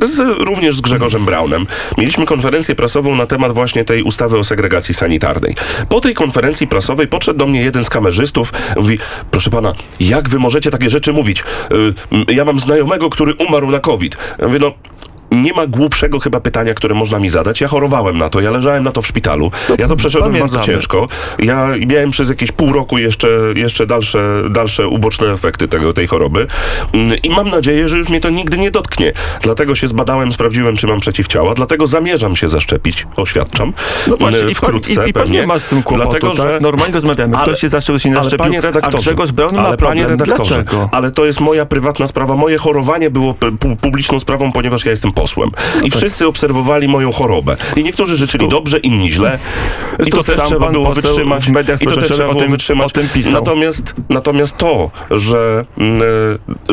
z, 0.00 0.38
również 0.38 0.76
z 0.76 0.80
Grzegorzem 0.80 1.24
Braunem. 1.24 1.66
Mieliśmy 1.98 2.26
konferencję 2.26 2.74
prasową 2.74 3.14
na 3.14 3.26
temat 3.26 3.52
właśnie 3.52 3.84
tej 3.84 4.02
ustawy 4.02 4.38
o 4.38 4.44
segregacji 4.44 4.94
sanitarnej. 4.94 5.54
Po 5.88 6.00
tej 6.00 6.14
konferencji 6.14 6.66
prasowej 6.66 7.06
podszedł 7.08 7.38
do 7.38 7.46
mnie 7.46 7.62
jeden 7.62 7.84
z 7.84 7.90
kamerzystów, 7.90 8.52
mówi, 8.76 8.98
proszę 9.30 9.50
pana, 9.50 9.72
jak 10.00 10.28
wy 10.28 10.38
możecie 10.38 10.70
takie 10.70 10.90
rzeczy 10.90 11.12
mówić? 11.12 11.44
Y, 12.28 12.32
Ja 12.32 12.44
mam 12.44 12.60
znajomego, 12.60 13.10
który 13.10 13.34
umarł 13.34 13.70
na 13.70 13.80
COVID. 13.80 14.16
Ja 14.38 14.46
mówię, 14.46 14.58
no... 14.58 14.72
Nie 15.32 15.52
ma 15.52 15.66
głupszego 15.66 16.20
chyba 16.20 16.40
pytania, 16.40 16.74
które 16.74 16.94
można 16.94 17.18
mi 17.18 17.28
zadać. 17.28 17.60
Ja 17.60 17.68
chorowałem 17.68 18.18
na 18.18 18.28
to, 18.28 18.40
ja 18.40 18.50
leżałem 18.50 18.84
na 18.84 18.92
to 18.92 19.02
w 19.02 19.06
szpitalu. 19.06 19.50
Ja 19.78 19.88
to 19.88 19.96
przeszedłem 19.96 20.32
bardzo 20.32 20.46
pamiętamy. 20.58 20.76
ciężko. 20.78 21.08
Ja 21.38 21.68
miałem 21.86 22.10
przez 22.10 22.28
jakieś 22.28 22.52
pół 22.52 22.72
roku 22.72 22.98
jeszcze, 22.98 23.28
jeszcze 23.56 23.86
dalsze, 23.86 24.42
dalsze 24.50 24.88
uboczne 24.88 25.32
efekty 25.32 25.68
tego, 25.68 25.92
tej 25.92 26.06
choroby. 26.06 26.46
Mm, 26.92 27.16
I 27.22 27.30
mam 27.30 27.48
nadzieję, 27.50 27.88
że 27.88 27.98
już 27.98 28.08
mnie 28.08 28.20
to 28.20 28.30
nigdy 28.30 28.58
nie 28.58 28.70
dotknie. 28.70 29.12
Dlatego 29.42 29.74
się 29.74 29.88
zbadałem, 29.88 30.32
sprawdziłem, 30.32 30.76
czy 30.76 30.86
mam 30.86 31.00
przeciwciała. 31.00 31.54
Dlatego 31.54 31.86
zamierzam 31.86 32.36
się 32.36 32.48
zaszczepić, 32.48 33.06
oświadczam. 33.16 33.72
No 34.06 34.16
właśnie, 34.16 34.38
Mm, 34.40 34.52
i, 34.52 34.54
wkrótce 34.54 35.06
i, 35.06 35.10
i 35.10 35.12
pewnie. 35.12 35.40
nie 35.40 35.46
ma 35.46 35.58
z 35.58 35.64
tym 35.66 35.82
kłopotu, 35.82 36.10
Dlatego, 36.10 36.28
tak? 36.28 36.36
że 36.54 36.58
Normalnie 36.60 36.94
rozmawiamy. 36.94 37.36
Ale- 37.36 37.46
Ktoś 37.46 37.60
się 37.60 37.68
zaszczepił, 37.68 37.98
się 37.98 38.08
nie 38.08 38.14
ale 38.14 38.24
zaszczepił, 38.24 38.44
panie 38.44 38.60
redaktorze, 38.60 38.96
a 38.98 39.00
Grzegorz 39.00 39.32
Braun 39.32 39.54
ma 39.54 39.60
ale 39.66 39.76
problem. 39.76 39.98
panie 39.98 40.08
redaktorze, 40.08 40.54
Dlaczego? 40.54 40.88
ale 40.92 41.10
to 41.10 41.24
jest 41.26 41.40
moja 41.40 41.66
prywatna 41.66 42.06
sprawa. 42.06 42.36
Moje 42.36 42.58
chorowanie 42.58 43.10
było 43.10 43.34
publiczną 43.80 44.20
sprawą, 44.20 44.52
ponieważ 44.52 44.84
ja 44.84 44.90
jestem 44.90 45.12
posłem. 45.22 45.50
No 45.80 45.86
I 45.86 45.90
tak. 45.90 45.98
wszyscy 45.98 46.26
obserwowali 46.26 46.88
moją 46.88 47.12
chorobę. 47.12 47.56
I 47.76 47.82
niektórzy 47.82 48.16
życzyli 48.16 48.48
dobrze, 48.48 48.78
inni 48.78 49.12
źle. 49.12 49.38
I 50.06 50.10
To 50.10 50.16
to 50.16 50.22
też 50.24 50.40
trzeba 50.48 50.70
było 50.70 50.94
wytrzymać. 50.94 51.44
w 51.44 51.48
mediach 51.50 51.82
I 51.82 51.86
to 51.86 51.96
też 51.96 52.10
trzeba 52.12 52.34
było 52.34 52.48
wytrzymać. 52.48 52.86
o 52.86 52.90
tym 52.90 53.08
pisał. 53.08 53.32
Natomiast, 53.32 53.94
natomiast 54.08 54.56
to, 54.56 54.90
że, 55.10 55.64
mm, 55.78 56.02
e, 56.02 56.04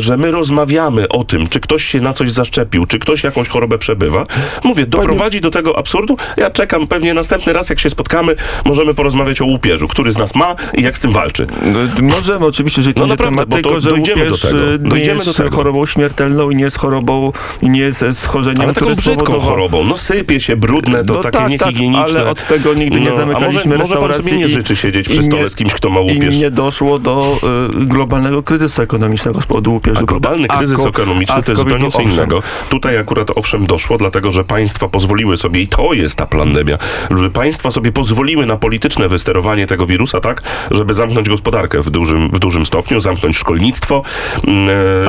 że 0.01 0.17
my 0.17 0.31
rozmawiamy 0.31 1.09
o 1.09 1.23
tym, 1.23 1.47
czy 1.47 1.59
ktoś 1.59 1.85
się 1.85 1.99
na 2.01 2.13
coś 2.13 2.31
zaszczepił, 2.31 2.85
czy 2.85 2.99
ktoś 2.99 3.23
jakąś 3.23 3.47
chorobę 3.47 3.77
przebywa, 3.77 4.25
mówię, 4.63 4.85
doprowadzi 4.85 5.41
do 5.41 5.49
tego 5.49 5.77
absurdu. 5.77 6.17
Ja 6.37 6.51
czekam 6.51 6.87
pewnie 6.87 7.13
następny 7.13 7.53
raz, 7.53 7.69
jak 7.69 7.79
się 7.79 7.89
spotkamy, 7.89 8.35
możemy 8.65 8.93
porozmawiać 8.93 9.41
o 9.41 9.45
łupieżu, 9.45 9.87
który 9.87 10.11
z 10.11 10.17
nas 10.17 10.35
ma 10.35 10.55
i 10.77 10.81
jak 10.83 10.97
z 10.97 10.99
tym 10.99 11.11
walczy. 11.11 11.47
No, 11.61 11.79
Możemy 12.15 12.45
oczywiście, 12.45 12.81
że 12.81 12.93
to 12.93 12.99
No 12.99 13.05
nie 13.05 13.09
naprawdę, 13.09 13.35
temat, 13.37 13.49
to 13.49 13.55
tylko 13.55 13.79
że 13.79 13.89
dojdziemy 13.89 14.25
do 14.25 14.31
łupież 14.31 14.41
tego. 14.41 14.57
y, 14.73 14.79
nie 14.79 14.89
Dojdziemy 14.89 15.15
jest 15.15 15.25
do 15.25 15.33
tego. 15.43 15.55
chorobą 15.55 15.85
śmiertelną 15.85 16.49
i 16.49 16.55
nie 16.55 16.63
jest 16.63 16.77
chorobą, 16.77 17.31
i 17.61 17.69
nie 17.69 17.79
jest, 17.79 18.01
jest 18.01 18.25
schorzeniem, 18.43 18.61
Ale 18.65 18.73
taką 18.73 18.93
brzydką 18.95 19.39
chorobą. 19.39 19.83
No 19.83 19.97
sypie 19.97 20.39
się, 20.39 20.55
brudne, 20.57 21.05
to 21.05 21.13
No 21.13 21.21
takie 21.21 21.37
tak, 21.37 21.49
niehigieniczne. 21.49 22.05
Tak, 22.05 22.15
ale 22.21 22.29
od 22.29 22.47
tego 22.47 22.73
nigdy 22.73 22.99
nie 22.99 23.09
No, 23.09 23.15
zamykaliśmy 23.15 23.77
może, 23.77 23.79
może 23.79 23.79
pan 23.95 24.03
restauracji. 24.03 24.23
sobie 24.23 24.37
nie 24.37 24.45
i- 24.45 24.47
życzy 24.47 24.75
siedzieć 24.75 25.07
i 25.07 25.09
przy 25.09 25.23
stole 25.23 25.43
nie- 25.43 25.49
z 25.49 25.55
kimś, 25.55 25.73
kto 25.73 25.89
ma 25.89 25.99
I 25.99 26.03
łupież. 26.03 26.37
nie 26.37 26.51
doszło 26.51 26.99
do 26.99 27.39
y, 27.81 27.85
globalnego 27.85 28.43
kryzysu 28.43 28.81
ekonomicznego 28.81 29.41
z 29.41 29.45
powodu 29.45 29.71
łupieży. 29.73 29.99
A 29.99 30.03
globalny 30.03 30.47
kryzys 30.47 30.77
ko- 30.77 30.89
ekonomiczny 30.89 31.35
a 31.35 31.41
to 31.43 31.51
jest 31.51 31.61
zupełnie 31.61 31.91
co 31.91 32.01
innego. 32.01 32.43
Tutaj 32.69 32.97
akurat 32.97 33.31
owszem 33.35 33.65
doszło, 33.65 33.97
dlatego 33.97 34.31
że 34.31 34.43
państwa 34.43 34.87
pozwoliły 34.89 35.37
sobie, 35.37 35.61
i 35.61 35.67
to 35.67 35.93
jest 35.93 36.15
ta 36.15 36.25
pandemia, 36.25 36.77
że 37.17 37.29
państwa 37.29 37.71
sobie 37.71 37.91
pozwoliły 37.91 38.45
na 38.45 38.57
polityczne 38.57 39.07
wysterowanie 39.09 39.67
tego 39.67 39.85
wirusa 39.85 40.19
tak, 40.19 40.41
żeby 40.71 40.93
zamknąć 40.93 41.29
gospodarkę 41.29 41.81
w 41.81 41.89
dużym, 41.89 42.29
w 42.33 42.39
dużym 42.39 42.65
stopniu, 42.65 42.99
zamknąć 42.99 43.37
szkolnictwo 43.37 44.03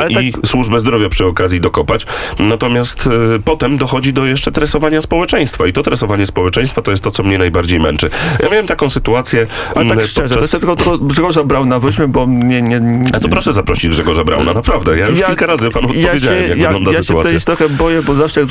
Ale 0.00 0.22
i 0.22 0.32
służbę 0.46 0.80
zdrowia 0.80 1.08
przy 1.08 1.26
okazji 1.26 1.60
dokopać. 1.60 2.06
Natomiast 2.38 3.06
potem 3.44 3.76
dochodzi 3.78 4.12
do 4.12 4.26
jeszcze 4.26 4.52
tresowania 4.52 5.02
społeczeństwa 5.02 5.66
i 5.66 5.72
to 5.72 5.82
tresowanie 5.82 6.26
społeczeństwa 6.26 6.82
to 6.82 6.90
jest 6.90 7.02
to, 7.02 7.10
co 7.10 7.22
mnie 7.22 7.38
najbardziej 7.38 7.80
męczy. 7.80 8.10
Ja 8.42 8.48
miałem 8.48 8.66
taką 8.66 8.90
sytuację 8.90 9.46
Ale 9.74 9.84
tak 9.84 9.92
mm, 9.92 10.04
szczerze, 10.06 10.28
to 10.28 10.34
podczas- 10.34 10.42
jeszcze 10.52 10.58
tylko, 10.58 10.76
tylko 10.76 11.04
Grzegorza 11.04 11.44
Brauna 11.44 11.78
weźmy, 11.80 12.08
bo 12.08 12.26
nie... 12.26 12.62
nie, 12.62 12.80
nie 12.80 13.14
A 13.14 13.20
to 13.20 13.28
proszę 13.28 13.52
zaprosić 13.52 13.90
Grzegorza 13.90 14.24
Brauna, 14.24 14.52
naprawdę. 14.54 14.98
Ja 14.98 15.06
już 15.08 15.22
kilka 15.22 15.46
razy 15.46 15.70
panu 15.70 15.88
ja 15.94 16.00
odpowiedziałem, 16.06 16.42
się, 16.42 16.48
jak 16.48 16.58
ja, 16.58 16.64
wygląda 16.68 16.90
ja 16.90 16.96
się 16.98 17.02
sytuacja. 17.04 17.30
tutaj 17.38 17.56
trochę 17.56 17.74
boję, 17.74 18.02
bo 18.02 18.14
zawsze, 18.14 18.46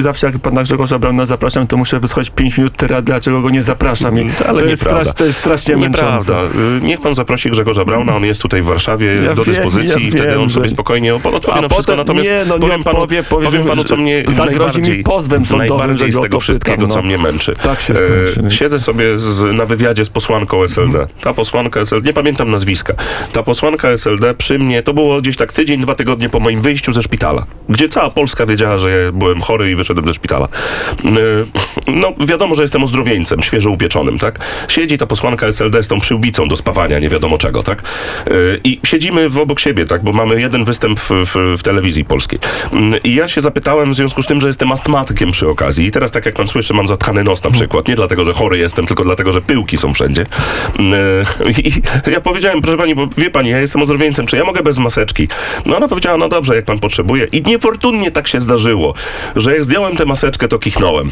zawsze 0.00 0.26
jak 0.26 0.38
pana 0.38 0.62
Grzegorza 0.62 0.98
Brauna 0.98 1.26
zapraszam, 1.26 1.66
to 1.66 1.76
muszę 1.76 2.00
wysłuchać 2.00 2.30
5 2.30 2.58
minut 2.58 2.76
tyrady, 2.76 3.06
dlaczego 3.06 3.40
go 3.40 3.50
nie 3.50 3.62
zapraszam. 3.62 4.18
Mm, 4.18 4.32
Ale 4.48 4.60
to, 4.60 4.66
jest 4.66 4.82
strasz, 4.82 5.14
to 5.14 5.24
jest 5.24 5.38
strasznie 5.38 5.76
męczące. 5.76 6.42
Y, 6.42 6.48
Niech 6.82 7.00
pan 7.00 7.14
zaprosi 7.14 7.50
Grzegorza 7.50 7.84
Brauna, 7.84 8.16
on 8.16 8.24
jest 8.24 8.42
tutaj 8.42 8.62
w 8.62 8.64
Warszawie 8.64 9.14
Ja 9.24 9.34
do 9.34 9.44
wiem, 9.44 9.54
dyspozycji 9.54 10.02
ja 10.02 10.08
i 10.08 10.10
wtedy 10.10 10.38
on 10.40 10.50
sobie 10.50 10.68
spokojnie 10.68 11.14
odpowie 11.14 11.60
na 11.62 11.68
wszystko. 11.68 11.76
potem- 11.76 11.96
Natomiast 11.96 12.28
nie, 12.28 12.44
no 12.48 12.54
nie 12.54 12.60
powiem, 12.60 12.82
panu, 12.82 12.96
odpowie, 12.98 13.22
powie, 13.22 13.46
powiem 13.46 13.64
panu, 13.66 13.84
co 13.84 13.96
mnie 13.98 14.24
zagrozi 14.28 14.78
mi 14.78 14.82
najbardziej, 14.82 15.02
pozwem 15.04 15.44
sądowym, 15.44 15.68
najbardziej 15.78 16.12
z 16.12 16.14
go 16.16 16.22
tego 16.22 16.40
wszystkiego, 16.40 16.86
no. 16.86 16.94
co 16.94 17.02
mnie 17.02 17.18
męczy. 17.18 17.54
Tak 17.62 17.80
się 17.80 17.94
E, 17.94 17.96
skończy. 17.96 18.56
Siedzę 18.56 18.80
sobie 18.80 19.18
z, 19.18 19.56
na 19.56 19.66
wywiadzie 19.66 20.04
z 20.04 20.10
posłanką 20.10 20.62
SLD. 20.62 21.06
Ta 21.20 21.34
posłanka 21.34 21.80
SLD, 21.80 22.06
nie 22.06 22.12
pamiętam 22.12 22.50
nazwiska. 22.50 22.94
Ta 23.32 23.42
posłanka 23.42 23.88
SLD 23.88 24.34
przy 24.34 24.58
mnie, 24.58 24.82
to 24.82 24.94
było 24.94 25.20
gdzieś 25.20 25.36
tak 25.36 25.52
tydzień, 25.52 25.80
dwa 25.80 25.94
tygodnie 25.94 26.28
po 26.28 26.40
moim 26.40 26.60
wyjściu 26.60 26.92
ze 26.92 27.02
szpitala, 27.02 27.46
gdzie 27.68 27.88
cała 27.88 28.10
Polska 28.10 28.46
wiedziała, 28.46 28.78
że 28.78 28.90
ja 28.90 29.12
byłem 29.12 29.40
chory 29.40 29.70
i 29.70 29.74
wyszedłem 29.74 30.06
ze 30.06 30.14
szpitala. 30.14 30.48
E, 31.04 31.08
No, 31.86 32.12
wiadomo, 32.26 32.54
że 32.54 32.62
jestem 32.62 32.84
ozdrowieńcem, 32.84 33.42
świeżo 33.42 33.70
upieczonym, 33.70 34.18
tak? 34.18 34.38
Siedzi 34.68 34.98
ta 34.98 35.06
posłanka 35.06 35.46
SLD 35.46 35.82
z 35.82 35.88
tą 35.88 36.00
przyłbicą 36.00 36.48
do 36.48 36.56
spawania, 36.56 36.98
nie 36.98 37.08
wiadomo 37.08 37.38
czego, 37.38 37.62
tak? 37.62 37.82
E, 38.26 38.30
I 38.64 38.80
siedzimy 38.84 39.28
w 39.28 39.38
obok 39.38 39.60
siebie, 39.60 39.84
tak? 39.86 40.02
Bo 40.02 40.12
mamy 40.12 40.40
jeden 40.40 40.64
występ 40.64 41.00
w, 41.00 41.10
w, 41.10 41.58
w 41.58 41.62
telewizji 41.62 42.04
polskiej. 42.04 42.38
Mm, 42.72 43.00
I 43.04 43.14
ja 43.14 43.28
się 43.28 43.40
zapytałem 43.40 43.87
w 43.90 43.94
związku 43.94 44.22
z 44.22 44.26
tym, 44.26 44.40
że 44.40 44.46
jestem 44.48 44.72
astmatykiem 44.72 45.30
przy 45.30 45.48
okazji. 45.48 45.86
I 45.86 45.90
teraz, 45.90 46.10
tak 46.10 46.26
jak 46.26 46.34
pan 46.34 46.48
słyszy, 46.48 46.74
mam 46.74 46.88
zatkany 46.88 47.24
nos 47.24 47.44
na 47.44 47.50
przykład. 47.50 47.88
Nie 47.88 47.94
dlatego, 47.94 48.24
że 48.24 48.32
chory 48.32 48.58
jestem, 48.58 48.86
tylko 48.86 49.04
dlatego, 49.04 49.32
że 49.32 49.40
pyłki 49.42 49.78
są 49.78 49.94
wszędzie. 49.94 50.24
Mm, 50.78 50.94
e, 50.94 51.50
I 51.50 51.72
ja 52.12 52.20
powiedziałem, 52.20 52.60
proszę 52.62 52.76
pani, 52.78 52.94
bo 52.94 53.08
wie 53.18 53.30
pani, 53.30 53.50
ja 53.50 53.58
jestem 53.58 53.82
ozdrowieńcem, 53.82 54.26
czy 54.26 54.36
ja 54.36 54.44
mogę 54.44 54.62
bez 54.62 54.78
maseczki? 54.78 55.28
No 55.66 55.76
ona 55.76 55.88
powiedziała, 55.88 56.16
no 56.16 56.28
dobrze, 56.28 56.56
jak 56.56 56.64
pan 56.64 56.78
potrzebuje. 56.78 57.24
I 57.32 57.42
niefortunnie 57.42 58.10
tak 58.10 58.28
się 58.28 58.40
zdarzyło, 58.40 58.94
że 59.36 59.52
jak 59.52 59.64
zdjąłem 59.64 59.96
tę 59.96 60.04
maseczkę, 60.04 60.48
to 60.48 60.58
kichnąłem. 60.58 61.10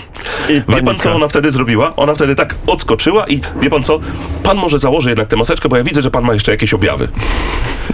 I 0.49 0.53
Wie 0.69 0.83
pan, 0.83 0.99
co 0.99 1.13
ona 1.15 1.29
wtedy 1.29 1.51
zrobiła? 1.51 1.97
Ona 1.97 2.15
wtedy 2.15 2.35
tak 2.35 2.55
odskoczyła 2.67 3.27
i 3.29 3.41
wie 3.61 3.71
pan 3.71 3.83
co? 3.83 4.01
Pan 4.43 4.57
może 4.57 4.79
założy 4.79 5.09
jednak 5.09 5.29
tę 5.29 5.37
maseczkę, 5.37 5.69
bo 5.69 5.77
ja 5.77 5.85
widzę, 5.85 6.03
że 6.03 6.11
pan 6.11 6.25
ma 6.25 6.35
jeszcze 6.35 6.51
jakieś 6.53 6.75
objawy. 6.75 7.09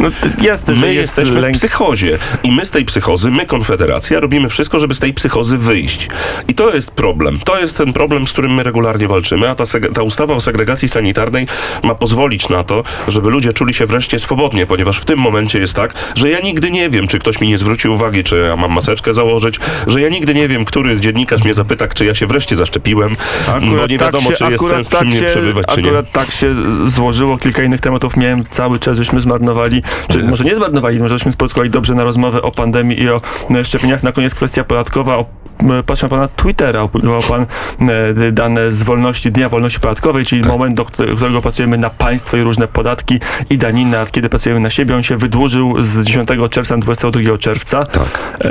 No, 0.01 0.09
jasne, 0.43 0.75
My 0.75 0.95
jest 0.95 1.19
jesteśmy 1.19 1.41
lęk. 1.41 1.57
w 1.57 1.59
psychozie 1.59 2.19
i 2.43 2.53
my 2.53 2.65
z 2.65 2.71
tej 2.71 2.85
psychozy, 2.85 3.31
my 3.31 3.47
Konfederacja, 3.47 4.21
robimy 4.21 4.49
wszystko, 4.49 4.72
żeby 4.79 4.95
z 4.95 4.99
tej 4.99 5.15
psychozy 5.15 5.59
wyjść. 5.59 6.09
I 6.49 6.55
to 6.55 6.75
jest 6.75 6.91
problem. 6.91 7.39
To 7.45 7.61
jest 7.61 7.77
ten 7.77 7.93
problem, 7.93 8.27
z 8.27 8.33
którym 8.33 8.55
my 8.55 8.63
regularnie 8.63 9.09
walczymy, 9.09 9.49
a 9.51 9.55
ta, 9.55 9.65
ta 9.95 10.03
ustawa 10.03 10.35
o 10.35 10.41
segregacji 10.41 10.89
sanitarnej 10.89 11.47
ma 11.83 11.95
pozwolić 11.95 12.49
na 12.49 12.65
to, 12.65 12.83
żeby 13.09 13.31
ludzie 13.31 13.53
czuli 13.53 13.75
się 13.75 13.87
wreszcie 13.87 14.19
swobodnie, 14.19 14.67
ponieważ 14.67 14.99
w 14.99 15.05
tym 15.05 15.19
momencie 15.19 15.59
jest 15.59 15.75
tak, 15.75 15.95
że 16.15 16.31
ja 16.31 16.41
nigdy 16.41 16.71
nie 16.71 16.91
wiem, 16.91 17.09
czy 17.09 17.19
ktoś 17.19 17.41
mi 17.41 17.49
nie 17.49 17.59
zwróci 17.59 17.89
uwagi, 17.89 18.25
czy 18.25 18.39
ja 18.39 18.57
mam 18.57 18.73
maseczkę 18.73 19.13
założyć, 19.13 19.61
że 19.87 20.01
ja 20.01 20.09
nigdy 20.09 20.35
nie 20.35 20.49
wiem, 20.49 20.65
który 20.65 21.01
dziennikarz 21.01 21.45
mnie 21.45 21.55
zapyta, 21.55 21.89
czy 21.89 22.05
ja 22.05 22.15
się 22.15 22.27
wreszcie 22.27 22.57
zaszczepiłem, 22.57 23.17
bo 23.61 23.87
nie 23.87 23.99
wiadomo, 23.99 24.31
czy 24.31 24.45
jest 24.45 24.69
sens 24.69 24.89
przy 24.89 25.05
mnie 25.05 25.23
przebywać, 25.23 25.67
czy 25.67 25.83
nie. 25.83 25.89
Akurat 25.89 26.13
tak 26.13 26.31
się 26.31 26.55
złożyło, 26.87 27.39
kilka 27.39 27.63
innych 27.63 27.81
tematów 27.81 28.17
miałem 28.17 28.45
cały 28.51 28.79
czas, 28.79 28.97
żeśmy 28.97 29.21
zmarnowali, 29.21 29.83
czy 30.11 30.25
może 30.25 30.45
nie 30.45 30.55
zmarnowali, 30.55 30.99
może 31.01 31.19
żeśmy 31.19 31.33
spotkali 31.33 31.71
dobrze 31.71 31.95
na 31.95 32.05
rozmowę 32.05 32.43
o 32.43 32.51
pandemii 32.51 33.03
i 33.03 33.09
o 33.09 33.21
szczepieniach. 33.65 34.03
Na 34.03 34.13
koniec 34.13 34.35
kwestia 34.35 34.62
podatkowa. 34.65 35.25
E, 35.71 35.83
patrzę 35.83 36.07
na 36.07 36.11
pana 36.11 36.29
Twittera, 36.29 36.81
opublikował 36.83 37.23
pan 37.23 37.47
e, 38.29 38.33
dane 38.33 38.73
z 38.73 38.83
wolności, 38.83 39.33
Dnia 39.33 39.49
Wolności 39.49 39.81
Podatkowej, 39.81 40.25
czyli 40.25 40.43
moment, 40.49 40.75
do 40.75 40.85
któ- 40.85 41.17
którego 41.17 41.41
pracujemy 41.43 41.79
na 41.79 41.91
państwo 41.91 42.37
i 42.37 42.43
różne 42.43 42.69
podatki 42.69 43.19
i 43.51 43.59
daniny, 43.59 43.99
a 43.99 44.07
kiedy 44.07 44.29
pracujemy 44.29 44.61
na 44.61 44.71
siebie, 44.71 44.97
on 44.97 45.03
się 45.03 45.17
wydłużył 45.17 45.75
z 45.83 46.03
10 46.05 46.29
czerwca 46.51 46.75
na 46.77 46.81
22 46.83 47.39
czerwca. 47.39 47.85
Tak. 47.85 48.05
E, 48.45 48.51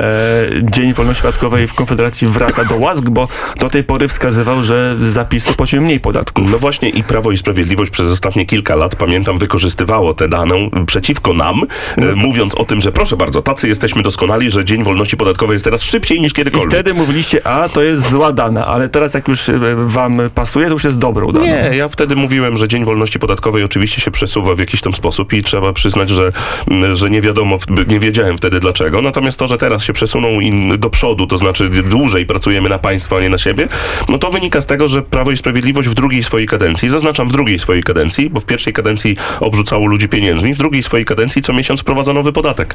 Dzień 0.62 0.94
Wolności 0.94 1.22
Podatkowej 1.22 1.68
w 1.68 1.74
Konfederacji 1.74 2.28
wraca 2.28 2.64
do 2.64 2.76
łask, 2.76 3.04
bo 3.10 3.28
do 3.60 3.70
tej 3.70 3.84
pory 3.84 4.08
wskazywał, 4.08 4.64
że 4.64 4.96
zapisu 5.00 5.54
płaciły 5.54 5.82
mniej 5.82 6.00
podatków. 6.00 6.50
No 6.52 6.58
właśnie 6.58 6.88
i 6.88 7.02
Prawo 7.04 7.30
i 7.32 7.36
Sprawiedliwość 7.36 7.90
przez 7.90 8.08
ostatnie 8.10 8.46
kilka 8.46 8.76
lat, 8.76 8.96
pamiętam, 8.96 9.38
wykorzystywało 9.38 10.14
tę 10.14 10.28
daną 10.28 10.70
przeciwko 10.86 11.32
nam, 11.32 11.60
No 11.96 12.06
e, 12.06 12.14
mówiąc 12.14 12.54
o 12.54 12.64
tym, 12.64 12.80
że 12.80 12.92
proszę 12.92 13.16
bardzo, 13.16 13.42
tacy 13.42 13.68
jesteśmy 13.68 14.02
doskonali, 14.02 14.50
że 14.50 14.64
Dzień 14.64 14.84
Wolności 14.84 15.16
Podatkowej 15.16 15.54
jest 15.54 15.64
teraz 15.64 15.82
szybciej 15.82 16.20
niż 16.20 16.32
I 16.32 16.34
kiedykolwiek. 16.34 16.70
wtedy 16.70 16.94
mówiliście, 17.02 17.46
a 17.46 17.68
to 17.68 17.82
jest 17.82 18.10
zła 18.10 18.32
dana, 18.32 18.66
ale 18.66 18.88
teraz 18.88 19.14
jak 19.14 19.28
już 19.28 19.48
e, 19.48 19.54
wam 19.86 20.20
pasuje, 20.34 20.66
to 20.66 20.72
już 20.72 20.84
jest 20.84 20.98
dobrą 20.98 21.32
daną. 21.32 21.44
Nie, 21.44 21.70
ja 21.76 21.88
wtedy 21.88 22.16
mówiłem, 22.16 22.56
że 22.56 22.68
Dzień 22.68 22.84
Wolności 22.84 23.18
Podatkowej 23.18 23.64
oczywiście 23.64 24.00
się 24.00 24.10
przesuwa 24.10 24.54
w 24.54 24.58
jakiś 24.58 24.80
tam 24.80 24.94
sposób 24.94 25.32
i 25.32 25.42
trzeba 25.42 25.72
przyznać, 25.72 26.08
że, 26.08 26.32
mm, 26.70 26.96
że 26.96 27.10
nie 27.10 27.20
wiadomo, 27.20 27.58
nie 27.88 28.00
wiedziałem 28.00 28.36
wtedy 28.36 28.60
dlaczego. 28.60 29.02
Natomiast 29.02 29.38
to, 29.38 29.46
że 29.46 29.58
teraz 29.58 29.84
się 29.84 29.92
przesunął 29.92 30.32
do 30.78 30.90
przodu, 30.90 31.26
to 31.26 31.36
znaczy 31.36 31.68
dłużej 31.68 32.26
pracujemy 32.26 32.68
na 32.68 32.78
państwo, 32.78 33.16
a 33.16 33.20
nie 33.20 33.28
na 33.28 33.38
siebie, 33.38 33.68
no 34.08 34.18
to 34.18 34.30
wynika 34.30 34.60
z 34.60 34.66
tego, 34.66 34.88
że 34.88 35.02
Prawo 35.02 35.30
i 35.30 35.36
Sprawiedliwość 35.36 35.88
w 35.88 35.94
drugiej 35.94 36.22
swojej 36.22 36.46
kadencji, 36.46 36.88
zaznaczam 36.88 37.28
w 37.28 37.32
drugiej 37.32 37.58
swojej 37.58 37.82
kadencji, 37.82 38.30
bo 38.30 38.40
w 38.40 38.44
pierwszej 38.44 38.72
kadencji 38.72 39.16
obrzucało 39.40 39.86
ludzi 39.86 40.08
pieniędzmi, 40.08 40.54
w 40.54 40.58
drugiej 40.58 40.82
swojej 40.82 41.04
kadencji 41.04 41.42
co 41.42 41.52
miesiąc 41.52 41.80
wprowadza 41.80 42.12
nowy 42.12 42.32
podatek. 42.32 42.74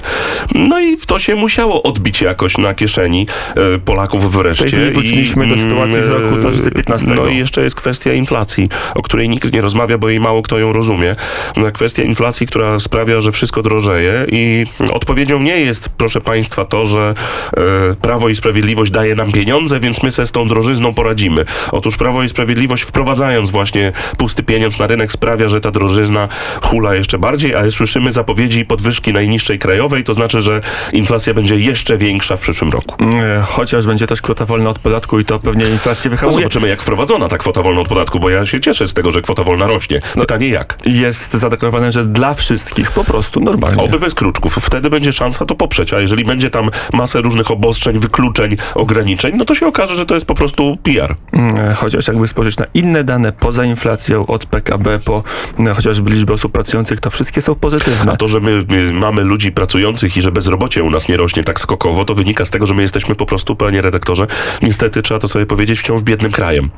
No 0.56 0.80
i 0.80 0.98
to 0.98 1.20
się 1.20 1.36
musiało 1.36 1.84
odbić 1.84 2.22
jakoś 2.22 2.58
na 2.58 2.74
kieszeni 2.74 3.28
e, 3.56 3.80
Polaków 4.18 4.44
wreszcie. 4.44 4.92
Wróciliśmy 4.92 5.48
do 5.48 5.58
sytuacji 5.58 6.04
z 6.04 6.08
roku 6.08 6.36
e, 6.36 6.40
2015. 6.40 7.08
No 7.08 7.28
i 7.28 7.38
jeszcze 7.38 7.64
jest 7.64 7.76
kwestia 7.76 8.14
inflacji, 8.14 8.70
o 8.96 9.02
której 9.02 9.30
nikt 9.30 9.54
nie 9.54 9.62
rozmawia, 9.62 9.98
bo 9.98 10.10
jej 10.10 10.20
mało 10.20 10.42
kto 10.42 10.60
ją 10.60 10.74
rozumie. 10.74 11.16
No, 11.58 11.72
Kwestia 11.72 12.04
inflacji, 12.04 12.48
która 12.48 12.80
sprawia, 12.80 13.22
że 13.22 13.32
wszystko 13.32 13.62
drożeje 13.64 14.26
i 14.32 14.66
odpowiedzią 14.92 15.40
nie 15.40 15.60
jest, 15.60 15.90
proszę 15.90 16.22
Państwa, 16.22 16.66
to, 16.66 16.86
że 16.86 17.14
e, 17.58 17.96
Prawo 18.02 18.30
i 18.30 18.36
Sprawiedliwość 18.36 18.92
daje 18.92 19.16
nam 19.16 19.32
pieniądze, 19.32 19.80
więc 19.80 20.04
my 20.04 20.12
sobie 20.12 20.26
z 20.26 20.32
tą 20.32 20.48
drożyzną 20.48 20.94
poradzimy. 20.94 21.46
Otóż 21.72 21.98
Prawo 21.98 22.24
i 22.24 22.30
Sprawiedliwość 22.30 22.84
wprowadzając 22.84 23.50
właśnie 23.50 23.92
pusty 24.18 24.44
pieniądz 24.44 24.80
na 24.80 24.88
rynek 24.88 25.12
sprawia, 25.12 25.48
że 25.48 25.62
ta 25.62 25.72
drożyzna 25.72 26.28
hula 26.62 26.96
jeszcze 26.96 27.18
bardziej, 27.18 27.56
a 27.56 27.72
słyszymy 27.72 28.12
zapowiedzi 28.12 28.66
podwyżki 28.66 29.14
najniższej 29.14 29.60
krajowej, 29.60 30.04
to 30.04 30.14
znaczy, 30.14 30.42
że 30.42 30.62
inflacja 30.94 31.34
będzie 31.34 31.56
jeszcze 31.56 31.98
większa 31.98 32.38
w 32.38 32.42
przyszłym 32.42 32.72
roku. 32.72 32.96
E, 33.04 33.42
Chociaż 33.42 33.86
będzie 33.86 34.07
też 34.08 34.22
kwota 34.22 34.46
wolna 34.46 34.70
od 34.70 34.80
podatku 34.80 35.20
i 35.20 35.26
to 35.26 35.40
pewnie 35.40 35.66
inflację 35.70 36.10
No 36.12 36.16
wyhamuje. 36.18 36.38
zobaczymy, 36.38 36.68
jak 36.68 36.82
wprowadzona 36.82 37.28
ta 37.28 37.38
kwota 37.38 37.62
wolna 37.62 37.82
od 37.82 37.88
podatku, 37.88 38.20
bo 38.20 38.30
ja 38.30 38.46
się 38.46 38.60
cieszę 38.60 38.88
z 38.88 38.94
tego, 38.94 39.12
że 39.12 39.22
kwota 39.22 39.44
wolna 39.44 39.68
rośnie. 39.68 40.02
Pytanie 40.20 40.48
jak? 40.48 40.78
Jest 40.86 41.34
zadeklarowane, 41.34 41.92
że 41.92 42.06
dla 42.06 42.34
wszystkich, 42.34 42.92
po 42.92 43.04
prostu 43.04 43.40
normalnie. 43.40 43.84
Oby 43.84 44.00
bez 44.00 44.14
kruczków. 44.14 44.56
Wtedy 44.62 44.90
będzie 44.90 45.14
szansa 45.14 45.46
to 45.46 45.56
poprzeć, 45.56 45.94
a 45.94 46.00
jeżeli 46.00 46.26
będzie 46.26 46.50
tam 46.50 46.70
masę 46.94 47.22
różnych 47.22 47.52
obostrzeń, 47.52 48.00
wykluczeń, 48.00 48.58
ograniczeń, 48.76 49.34
no 49.38 49.46
to 49.46 49.56
się 49.56 49.68
okaże, 49.68 49.96
że 49.96 50.06
to 50.06 50.14
jest 50.16 50.26
po 50.28 50.36
prostu 50.36 50.78
PR. 50.84 51.16
Mm, 51.34 51.76
Chociaż 51.76 52.08
jakby 52.08 52.28
spojrzeć 52.28 52.58
na 52.58 52.66
inne 52.74 53.04
dane 53.04 53.32
poza 53.32 53.66
inflacją, 53.66 54.28
od 54.28 54.46
PKB 54.46 55.00
po 55.00 55.24
mm, 55.60 55.76
chociażby 55.76 56.12
liczbę 56.12 56.34
osób 56.34 56.52
pracujących, 56.52 57.00
to 57.00 57.10
wszystkie 57.10 57.42
są 57.42 57.56
pozytywne. 57.56 58.12
A 58.12 58.16
to, 58.18 58.28
że 58.28 58.40
my, 58.40 58.64
my 58.70 58.94
mamy 58.94 59.24
ludzi 59.24 59.52
pracujących 59.52 60.18
i 60.18 60.22
że 60.22 60.32
bezrobocie 60.32 60.84
u 60.84 60.90
nas 60.90 61.08
nie 61.10 61.18
rośnie 61.18 61.44
tak 61.44 61.60
skokowo, 61.60 62.06
to 62.06 62.16
wynika 62.16 62.46
z 62.46 62.50
tego, 62.50 62.66
że 62.66 62.74
my 62.74 62.82
jesteśmy 62.82 63.16
po 63.16 63.26
prostu, 63.26 63.56
panie 63.56 63.82
redaktorze, 63.88 64.28
niestety 64.62 65.02
trzeba 65.02 65.20
to 65.20 65.28
sobie 65.28 65.46
powiedzieć, 65.46 65.80
wciąż 65.80 66.02
biednym 66.02 66.32
krajem. 66.32 66.70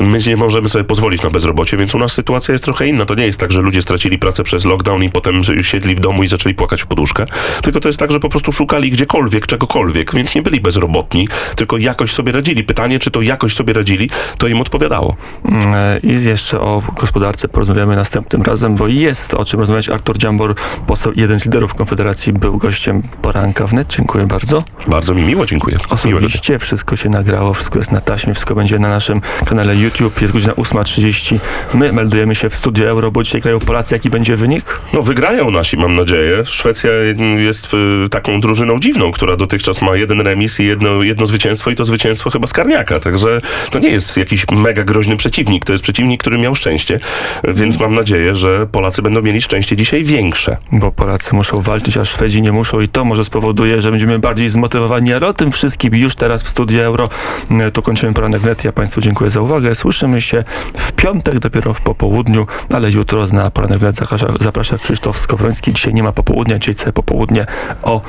My 0.00 0.18
nie 0.26 0.36
możemy 0.36 0.68
sobie 0.68 0.84
pozwolić 0.84 1.22
na 1.22 1.30
bezrobocie, 1.30 1.76
więc 1.76 1.94
u 1.94 1.98
nas 1.98 2.12
sytuacja 2.12 2.52
jest 2.52 2.64
trochę 2.64 2.86
inna. 2.86 3.04
To 3.04 3.14
nie 3.14 3.26
jest 3.26 3.40
tak, 3.40 3.52
że 3.52 3.60
ludzie 3.62 3.82
stracili 3.82 4.18
pracę 4.18 4.42
przez 4.42 4.64
lockdown 4.64 5.02
i 5.02 5.10
potem 5.10 5.42
siedli 5.62 5.94
w 5.94 6.00
domu 6.00 6.22
i 6.22 6.28
zaczęli 6.28 6.54
płakać 6.54 6.82
w 6.82 6.86
poduszkę, 6.86 7.24
tylko 7.62 7.80
to 7.80 7.88
jest 7.88 7.98
tak, 7.98 8.10
że 8.10 8.20
po 8.20 8.28
prostu 8.28 8.52
szukali 8.52 8.90
gdziekolwiek, 8.90 9.46
czegokolwiek, 9.46 10.14
więc 10.14 10.34
nie 10.34 10.42
byli 10.42 10.60
bezrobotni, 10.60 11.28
tylko 11.56 11.78
jakoś 11.78 12.12
sobie 12.12 12.32
radzili. 12.32 12.64
Pytanie, 12.64 12.98
czy 12.98 13.10
to 13.10 13.22
jakoś 13.22 13.54
sobie 13.54 13.72
radzili, 13.72 14.10
to 14.38 14.48
im 14.48 14.60
odpowiadało. 14.60 15.16
Mm, 15.44 15.74
e, 15.74 16.00
I 16.02 16.24
jeszcze 16.24 16.60
o 16.60 16.82
gospodarce 16.96 17.48
porozmawiamy 17.48 17.96
następnym 17.96 18.42
razem, 18.42 18.74
bo 18.74 18.88
jest 18.88 19.34
o 19.34 19.44
czym 19.44 19.60
rozmawiać. 19.60 19.88
Artur 19.88 20.18
Dziambor, 20.18 20.54
poseł, 20.86 21.12
jeden 21.16 21.40
z 21.40 21.44
liderów 21.44 21.74
Konfederacji, 21.74 22.32
był 22.32 22.58
gościem 22.58 23.02
poranka 23.22 23.66
wnet. 23.66 23.88
Dziękuję 23.88 24.26
bardzo. 24.26 24.64
Bardzo 24.86 25.14
mi 25.14 25.22
miło, 25.22 25.46
dziękuję. 25.46 25.76
Osobiście 25.90 26.47
wszystko 26.58 26.96
się 26.96 27.08
nagrało, 27.08 27.54
wszystko 27.54 27.78
jest 27.78 27.92
na 27.92 28.00
taśmie, 28.00 28.34
wszystko 28.34 28.54
będzie 28.54 28.78
na 28.78 28.88
naszym 28.88 29.20
kanale 29.46 29.76
YouTube. 29.76 30.22
Jest 30.22 30.32
godzina 30.32 30.52
8.30. 30.52 31.38
My 31.74 31.92
meldujemy 31.92 32.34
się 32.34 32.50
w 32.50 32.54
studio 32.54 32.88
Euro, 32.88 33.10
bo 33.10 33.22
dzisiaj 33.22 33.40
grają 33.40 33.58
Polacy. 33.58 33.94
Jaki 33.94 34.10
będzie 34.10 34.36
wynik? 34.36 34.80
No 34.92 35.02
wygrają 35.02 35.50
nasi, 35.50 35.76
mam 35.76 35.96
nadzieję. 35.96 36.44
Szwecja 36.44 36.90
jest 37.36 37.74
y, 37.74 38.08
taką 38.10 38.40
drużyną 38.40 38.80
dziwną, 38.80 39.12
która 39.12 39.36
dotychczas 39.36 39.82
ma 39.82 39.96
jeden 39.96 40.20
remis 40.20 40.60
i 40.60 40.64
jedno, 40.66 41.02
jedno 41.02 41.26
zwycięstwo 41.26 41.70
i 41.70 41.74
to 41.74 41.84
zwycięstwo 41.84 42.30
chyba 42.30 42.46
Skarniaka, 42.46 43.00
także 43.00 43.40
to 43.70 43.78
nie 43.78 43.88
jest 43.88 44.16
jakiś 44.16 44.46
mega 44.50 44.84
groźny 44.84 45.16
przeciwnik, 45.16 45.64
to 45.64 45.72
jest 45.72 45.84
przeciwnik, 45.84 46.20
który 46.20 46.38
miał 46.38 46.54
szczęście, 46.54 47.00
więc 47.44 47.80
mam 47.80 47.94
nadzieję, 47.94 48.34
że 48.34 48.66
Polacy 48.66 49.02
będą 49.02 49.22
mieli 49.22 49.42
szczęście 49.42 49.76
dzisiaj 49.76 50.04
większe. 50.04 50.56
Bo 50.72 50.92
Polacy 50.92 51.34
muszą 51.34 51.60
walczyć, 51.60 51.96
a 51.96 52.04
Szwedzi 52.04 52.42
nie 52.42 52.52
muszą 52.52 52.80
i 52.80 52.88
to 52.88 53.04
może 53.04 53.24
spowoduje, 53.24 53.80
że 53.80 53.90
będziemy 53.90 54.18
bardziej 54.18 54.50
zmotywowani, 54.50 55.12
ale 55.12 55.26
o 55.26 55.32
tym 55.32 55.52
wszystkim 55.52 55.94
już 55.94 56.14
teraz 56.14 56.37
w 56.44 56.48
studiu 56.48 56.80
Euro. 56.80 57.08
Y, 57.50 57.72
Tu 57.72 57.82
kończymy 57.82 58.12
poranek 58.12 58.42
wnet. 58.42 58.64
Ja 58.64 58.72
Państwu 58.72 59.00
dziękuję 59.00 59.30
za 59.30 59.40
uwagę. 59.40 59.74
Słyszymy 59.74 60.20
się 60.20 60.44
w 60.74 60.92
piątek 60.92 61.38
dopiero 61.38 61.74
w 61.74 61.80
popołudniu, 61.80 62.46
ale 62.72 62.90
jutro 62.90 63.26
na 63.26 63.50
poranek 63.50 63.78
wnet 63.78 63.96
zaprasza, 64.40 64.78
Krzysztof 64.78 65.18
Skowroński. 65.18 65.72
Dzisiaj 65.72 65.94
nie 65.94 66.02
ma 66.02 66.12
popołudnia, 66.12 66.58
dzisiaj 66.58 66.74
całe 66.74 66.92
popołudnie 66.92 67.46
o 67.82 68.02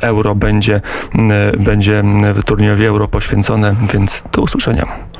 Euro 0.00 0.34
będzie, 0.34 0.80
będzie 1.58 2.02
y, 2.38 2.42
turniejowi 2.42 2.84
Euro 2.84 3.08
poświęcone, 3.08 3.76
więc 3.92 4.22
do 4.32 4.42
usłyszenia. 4.42 5.15